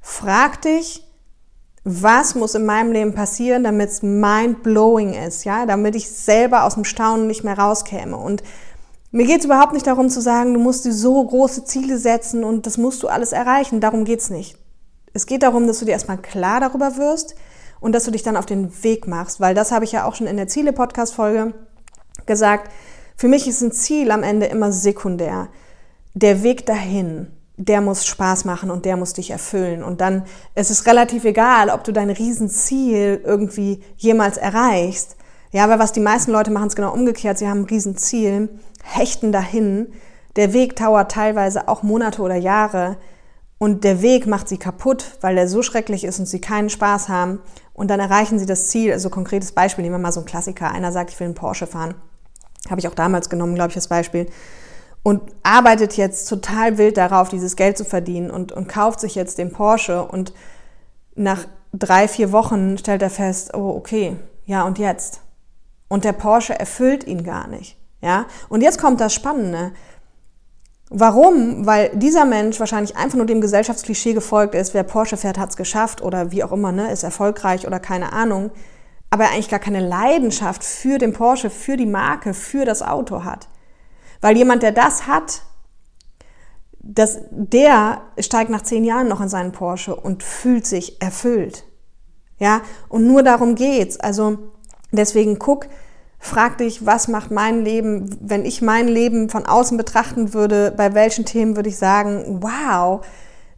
Frag 0.00 0.62
dich, 0.62 1.06
was 1.84 2.36
muss 2.36 2.54
in 2.54 2.64
meinem 2.64 2.92
Leben 2.92 3.12
passieren, 3.12 3.64
damit 3.64 3.90
es 3.90 4.02
mind-blowing 4.02 5.12
ist, 5.12 5.44
ja, 5.44 5.66
damit 5.66 5.94
ich 5.94 6.08
selber 6.08 6.64
aus 6.64 6.72
dem 6.72 6.84
Staunen 6.84 7.26
nicht 7.26 7.44
mehr 7.44 7.58
rauskäme. 7.58 8.16
Und 8.16 8.44
mir 9.10 9.26
geht 9.26 9.40
es 9.40 9.44
überhaupt 9.44 9.74
nicht 9.74 9.86
darum 9.86 10.08
zu 10.08 10.22
sagen, 10.22 10.54
du 10.54 10.60
musst 10.60 10.86
dir 10.86 10.94
so 10.94 11.22
große 11.22 11.66
Ziele 11.66 11.98
setzen 11.98 12.44
und 12.44 12.64
das 12.64 12.78
musst 12.78 13.02
du 13.02 13.08
alles 13.08 13.32
erreichen. 13.32 13.82
Darum 13.82 14.06
geht 14.06 14.20
es 14.20 14.30
nicht. 14.30 14.56
Es 15.16 15.24
geht 15.24 15.42
darum, 15.42 15.66
dass 15.66 15.78
du 15.78 15.86
dir 15.86 15.92
erstmal 15.92 16.18
klar 16.18 16.60
darüber 16.60 16.98
wirst 16.98 17.36
und 17.80 17.92
dass 17.94 18.04
du 18.04 18.10
dich 18.10 18.22
dann 18.22 18.36
auf 18.36 18.44
den 18.44 18.70
Weg 18.84 19.06
machst, 19.06 19.40
weil 19.40 19.54
das 19.54 19.72
habe 19.72 19.86
ich 19.86 19.92
ja 19.92 20.04
auch 20.04 20.14
schon 20.14 20.26
in 20.26 20.36
der 20.36 20.46
Ziele-Podcast-Folge 20.46 21.54
gesagt. 22.26 22.70
Für 23.16 23.26
mich 23.26 23.48
ist 23.48 23.62
ein 23.62 23.72
Ziel 23.72 24.10
am 24.10 24.22
Ende 24.22 24.44
immer 24.44 24.72
sekundär. 24.72 25.48
Der 26.12 26.42
Weg 26.42 26.66
dahin, 26.66 27.28
der 27.56 27.80
muss 27.80 28.04
Spaß 28.04 28.44
machen 28.44 28.70
und 28.70 28.84
der 28.84 28.98
muss 28.98 29.14
dich 29.14 29.30
erfüllen. 29.30 29.82
Und 29.82 30.02
dann 30.02 30.24
ist 30.54 30.70
es 30.70 30.84
relativ 30.84 31.24
egal, 31.24 31.70
ob 31.70 31.82
du 31.82 31.94
dein 31.94 32.10
Riesenziel 32.10 33.22
irgendwie 33.24 33.82
jemals 33.96 34.36
erreichst. 34.36 35.16
Ja, 35.50 35.66
weil 35.70 35.78
was 35.78 35.92
die 35.92 36.00
meisten 36.00 36.30
Leute 36.30 36.50
machen, 36.50 36.68
ist 36.68 36.76
genau 36.76 36.92
umgekehrt. 36.92 37.38
Sie 37.38 37.48
haben 37.48 37.60
ein 37.60 37.70
Riesenziel, 37.70 38.50
hechten 38.84 39.32
dahin. 39.32 39.94
Der 40.36 40.52
Weg 40.52 40.76
dauert 40.76 41.10
teilweise 41.10 41.68
auch 41.68 41.82
Monate 41.82 42.20
oder 42.20 42.36
Jahre. 42.36 42.98
Und 43.58 43.84
der 43.84 44.02
Weg 44.02 44.26
macht 44.26 44.48
sie 44.48 44.58
kaputt, 44.58 45.16
weil 45.20 45.34
der 45.34 45.48
so 45.48 45.62
schrecklich 45.62 46.04
ist 46.04 46.18
und 46.18 46.26
sie 46.26 46.40
keinen 46.40 46.68
Spaß 46.68 47.08
haben. 47.08 47.40
Und 47.72 47.88
dann 47.88 48.00
erreichen 48.00 48.38
sie 48.38 48.46
das 48.46 48.68
Ziel. 48.68 48.92
Also 48.92 49.08
konkretes 49.08 49.52
Beispiel, 49.52 49.82
nehmen 49.82 49.94
wir 49.94 50.00
mal 50.00 50.12
so 50.12 50.20
einen 50.20 50.26
Klassiker. 50.26 50.70
Einer 50.70 50.92
sagt, 50.92 51.10
ich 51.10 51.20
will 51.20 51.26
einen 51.26 51.34
Porsche 51.34 51.66
fahren. 51.66 51.94
Habe 52.68 52.80
ich 52.80 52.88
auch 52.88 52.94
damals 52.94 53.30
genommen, 53.30 53.54
glaube 53.54 53.68
ich, 53.68 53.74
das 53.74 53.88
Beispiel. 53.88 54.26
Und 55.02 55.22
arbeitet 55.42 55.96
jetzt 55.96 56.28
total 56.28 56.78
wild 56.78 56.96
darauf, 56.96 57.28
dieses 57.28 57.56
Geld 57.56 57.78
zu 57.78 57.84
verdienen 57.84 58.30
und, 58.30 58.52
und 58.52 58.68
kauft 58.68 59.00
sich 59.00 59.14
jetzt 59.14 59.38
den 59.38 59.52
Porsche. 59.52 60.04
Und 60.04 60.34
nach 61.14 61.46
drei, 61.72 62.08
vier 62.08 62.32
Wochen 62.32 62.76
stellt 62.76 63.02
er 63.02 63.10
fest, 63.10 63.54
oh, 63.54 63.70
okay, 63.70 64.16
ja, 64.44 64.64
und 64.64 64.78
jetzt? 64.78 65.20
Und 65.88 66.04
der 66.04 66.12
Porsche 66.12 66.58
erfüllt 66.58 67.04
ihn 67.04 67.24
gar 67.24 67.46
nicht. 67.46 67.76
Ja? 68.00 68.26
Und 68.48 68.62
jetzt 68.62 68.80
kommt 68.80 69.00
das 69.00 69.14
Spannende. 69.14 69.72
Warum? 70.90 71.66
Weil 71.66 71.90
dieser 71.94 72.24
Mensch 72.24 72.60
wahrscheinlich 72.60 72.96
einfach 72.96 73.16
nur 73.16 73.26
dem 73.26 73.40
Gesellschaftsklischee 73.40 74.12
gefolgt 74.12 74.54
ist, 74.54 74.72
wer 74.72 74.84
Porsche 74.84 75.16
fährt, 75.16 75.38
hat 75.38 75.50
es 75.50 75.56
geschafft 75.56 76.00
oder 76.00 76.30
wie 76.30 76.44
auch 76.44 76.52
immer, 76.52 76.70
ne, 76.70 76.92
ist 76.92 77.02
erfolgreich 77.02 77.66
oder 77.66 77.80
keine 77.80 78.12
Ahnung, 78.12 78.50
aber 79.10 79.24
er 79.24 79.30
eigentlich 79.30 79.48
gar 79.48 79.58
keine 79.58 79.86
Leidenschaft 79.86 80.62
für 80.62 80.98
den 80.98 81.12
Porsche, 81.12 81.50
für 81.50 81.76
die 81.76 81.86
Marke, 81.86 82.34
für 82.34 82.64
das 82.64 82.82
Auto 82.82 83.24
hat. 83.24 83.48
Weil 84.20 84.36
jemand, 84.36 84.62
der 84.62 84.72
das 84.72 85.06
hat, 85.06 85.42
das, 86.78 87.18
der 87.30 88.02
steigt 88.18 88.50
nach 88.50 88.62
zehn 88.62 88.84
Jahren 88.84 89.08
noch 89.08 89.20
in 89.20 89.28
seinen 89.28 89.52
Porsche 89.52 89.96
und 89.96 90.22
fühlt 90.22 90.66
sich 90.66 91.02
erfüllt. 91.02 91.64
Ja, 92.38 92.60
und 92.88 93.06
nur 93.06 93.22
darum 93.22 93.54
geht's. 93.54 93.98
Also 93.98 94.38
deswegen 94.92 95.38
guck, 95.38 95.66
Frag 96.18 96.58
dich, 96.58 96.86
was 96.86 97.08
macht 97.08 97.30
mein 97.30 97.64
Leben, 97.64 98.18
wenn 98.20 98.44
ich 98.44 98.62
mein 98.62 98.88
Leben 98.88 99.28
von 99.28 99.46
außen 99.46 99.76
betrachten 99.76 100.34
würde, 100.34 100.72
bei 100.76 100.94
welchen 100.94 101.24
Themen 101.24 101.56
würde 101.56 101.68
ich 101.68 101.76
sagen, 101.76 102.38
wow, 102.42 103.04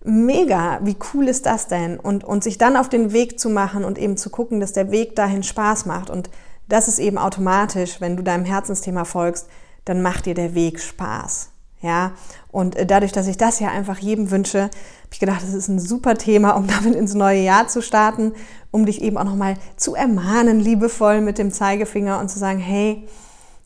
mega, 0.05 0.81
wie 0.83 0.97
cool 1.13 1.29
ist 1.29 1.47
das 1.47 1.69
denn? 1.69 1.99
Und, 1.99 2.25
und 2.25 2.43
sich 2.45 2.59
dann 2.59 2.77
auf 2.77 2.89
den 2.89 3.13
Weg 3.13 3.39
zu 3.39 3.49
machen 3.49 3.85
und 3.85 3.99
eben 3.99 4.17
zu 4.17 4.31
gucken, 4.31 4.61
dass 4.61 4.73
der 4.73 4.91
Weg 4.91 5.17
dahin 5.17 5.43
Spaß 5.43 5.87
macht. 5.87 6.11
Und 6.11 6.31
das 6.69 6.89
ist 6.89 6.99
eben 6.99 7.19
automatisch, 7.19 8.01
wenn 8.01 8.17
du 8.17 8.23
deinem 8.23 8.45
Herzensthema 8.45 9.05
folgst, 9.05 9.49
dann 9.85 10.03
macht 10.03 10.27
dir 10.27 10.35
der 10.35 10.55
Weg 10.55 10.81
Spaß. 10.81 11.51
Ja, 11.81 12.13
und 12.51 12.75
äh, 12.75 12.87
dadurch, 12.87 13.13
dass 13.13 13.29
ich 13.29 13.37
das 13.37 13.61
ja 13.61 13.69
einfach 13.69 13.99
jedem 13.99 14.33
wünsche, 14.33 14.63
habe 14.63 15.13
ich 15.13 15.21
gedacht, 15.21 15.43
das 15.43 15.55
ist 15.55 15.69
ein 15.69 15.79
super 15.79 16.17
Thema, 16.17 16.51
um 16.57 16.67
damit 16.67 16.95
ins 16.97 17.15
neue 17.15 17.41
Jahr 17.41 17.69
zu 17.69 17.83
starten, 17.83 18.33
um 18.71 18.85
dich 18.85 19.01
eben 19.01 19.17
auch 19.17 19.25
nochmal 19.25 19.55
zu 19.77 19.95
ermahnen, 19.95 20.59
liebevoll 20.59 21.21
mit 21.21 21.39
dem 21.39 21.53
Zeigefinger 21.53 22.19
und 22.19 22.31
zu 22.31 22.39
sagen, 22.39 22.59
hey, 22.59 23.07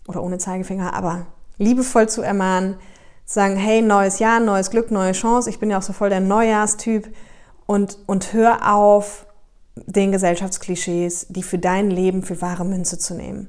oder 0.07 0.23
ohne 0.23 0.39
Zeigefinger, 0.39 0.93
aber 0.93 1.27
liebevoll 1.57 2.09
zu 2.09 2.23
ermahnen, 2.23 2.75
zu 3.25 3.35
sagen, 3.35 3.57
hey, 3.57 3.81
neues 3.81 4.19
Jahr, 4.19 4.41
neues 4.41 4.71
Glück, 4.71 4.91
neue 4.91 5.13
Chance, 5.13 5.49
ich 5.49 5.59
bin 5.59 5.71
ja 5.71 5.79
auch 5.79 5.83
so 5.83 5.95
voll 5.95 6.11
der 6.11 6.21
Neujahrstyp 6.21 7.15
und, 7.67 7.99
und 8.07 8.33
hör 8.33 8.75
auf, 8.75 9.27
den 9.75 10.13
Gesellschaftsklischees, 10.13 11.29
die 11.31 11.43
für 11.43 11.59
dein 11.59 11.91
Leben 11.91 12.23
für 12.23 12.43
wahre 12.43 12.67
Münze 12.67 12.99
zu 12.99 13.15
nehmen 13.15 13.49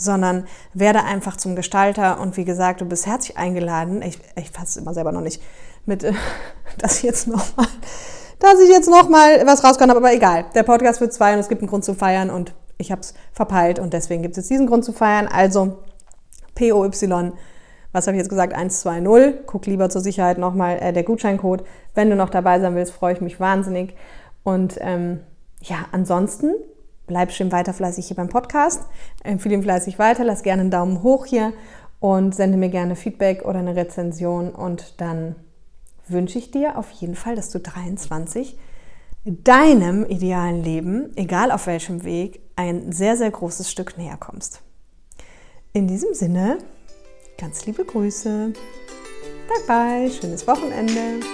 sondern 0.00 0.46
werde 0.74 1.04
einfach 1.04 1.36
zum 1.36 1.56
Gestalter 1.56 2.20
und 2.20 2.36
wie 2.36 2.44
gesagt, 2.44 2.80
du 2.80 2.84
bist 2.84 3.06
herzlich 3.06 3.36
eingeladen. 3.36 4.02
Ich, 4.02 4.18
ich 4.36 4.50
fasse 4.50 4.66
es 4.66 4.76
immer 4.76 4.94
selber 4.94 5.12
noch 5.12 5.20
nicht 5.20 5.42
mit, 5.86 6.04
dass 6.78 6.98
ich 6.98 7.02
jetzt 7.02 7.28
noch 7.28 7.56
mal, 7.56 7.66
dass 8.38 8.60
ich 8.60 8.70
jetzt 8.70 8.88
noch 8.88 9.08
mal 9.08 9.46
was 9.46 9.62
rauskommen 9.62 9.90
habe, 9.90 10.00
aber 10.00 10.14
egal. 10.14 10.46
Der 10.54 10.62
Podcast 10.62 11.00
wird 11.00 11.12
zwei 11.12 11.34
und 11.34 11.40
es 11.40 11.48
gibt 11.48 11.60
einen 11.60 11.68
Grund 11.68 11.84
zu 11.84 11.94
feiern 11.94 12.30
und 12.30 12.54
ich 12.78 12.90
habe 12.90 13.02
es 13.02 13.14
verpeilt 13.32 13.78
und 13.78 13.92
deswegen 13.92 14.22
gibt 14.22 14.32
es 14.32 14.44
jetzt 14.44 14.50
diesen 14.50 14.66
Grund 14.66 14.84
zu 14.84 14.92
feiern. 14.92 15.28
Also 15.28 15.78
POY, 16.54 16.90
was 17.92 18.06
habe 18.06 18.16
ich 18.16 18.20
jetzt 18.20 18.30
gesagt? 18.30 18.54
120. 18.54 19.46
Guck 19.46 19.66
lieber 19.66 19.90
zur 19.90 20.00
Sicherheit 20.00 20.38
nochmal 20.38 20.78
äh, 20.80 20.92
der 20.92 21.02
Gutscheincode. 21.02 21.64
Wenn 21.94 22.08
du 22.08 22.16
noch 22.16 22.30
dabei 22.30 22.60
sein 22.60 22.74
willst, 22.74 22.92
freue 22.92 23.14
ich 23.14 23.20
mich 23.20 23.40
wahnsinnig. 23.40 23.94
Und 24.44 24.78
ähm, 24.80 25.20
ja, 25.62 25.86
ansonsten 25.92 26.54
bleib 27.10 27.32
schön 27.32 27.50
weiter 27.50 27.74
fleißig 27.74 28.06
hier 28.06 28.16
beim 28.16 28.28
Podcast. 28.28 28.84
Empfehle 29.24 29.56
ihn 29.56 29.64
fleißig 29.64 29.98
weiter, 29.98 30.22
lass 30.22 30.44
gerne 30.44 30.62
einen 30.62 30.70
Daumen 30.70 31.02
hoch 31.02 31.26
hier 31.26 31.52
und 31.98 32.36
sende 32.36 32.56
mir 32.56 32.68
gerne 32.68 32.94
Feedback 32.94 33.44
oder 33.44 33.58
eine 33.58 33.74
Rezension 33.74 34.50
und 34.50 35.00
dann 35.00 35.34
wünsche 36.06 36.38
ich 36.38 36.52
dir 36.52 36.78
auf 36.78 36.88
jeden 36.92 37.16
Fall, 37.16 37.34
dass 37.34 37.50
du 37.50 37.58
23 37.58 38.56
deinem 39.24 40.06
idealen 40.06 40.62
Leben, 40.62 41.10
egal 41.16 41.50
auf 41.50 41.66
welchem 41.66 42.04
Weg, 42.04 42.40
ein 42.54 42.92
sehr, 42.92 43.16
sehr 43.16 43.30
großes 43.30 43.68
Stück 43.68 43.98
näher 43.98 44.16
kommst. 44.16 44.62
In 45.72 45.88
diesem 45.88 46.14
Sinne, 46.14 46.58
ganz 47.38 47.66
liebe 47.66 47.84
Grüße. 47.84 48.52
Bye 49.48 49.66
bye, 49.66 50.10
schönes 50.10 50.46
Wochenende. 50.46 51.26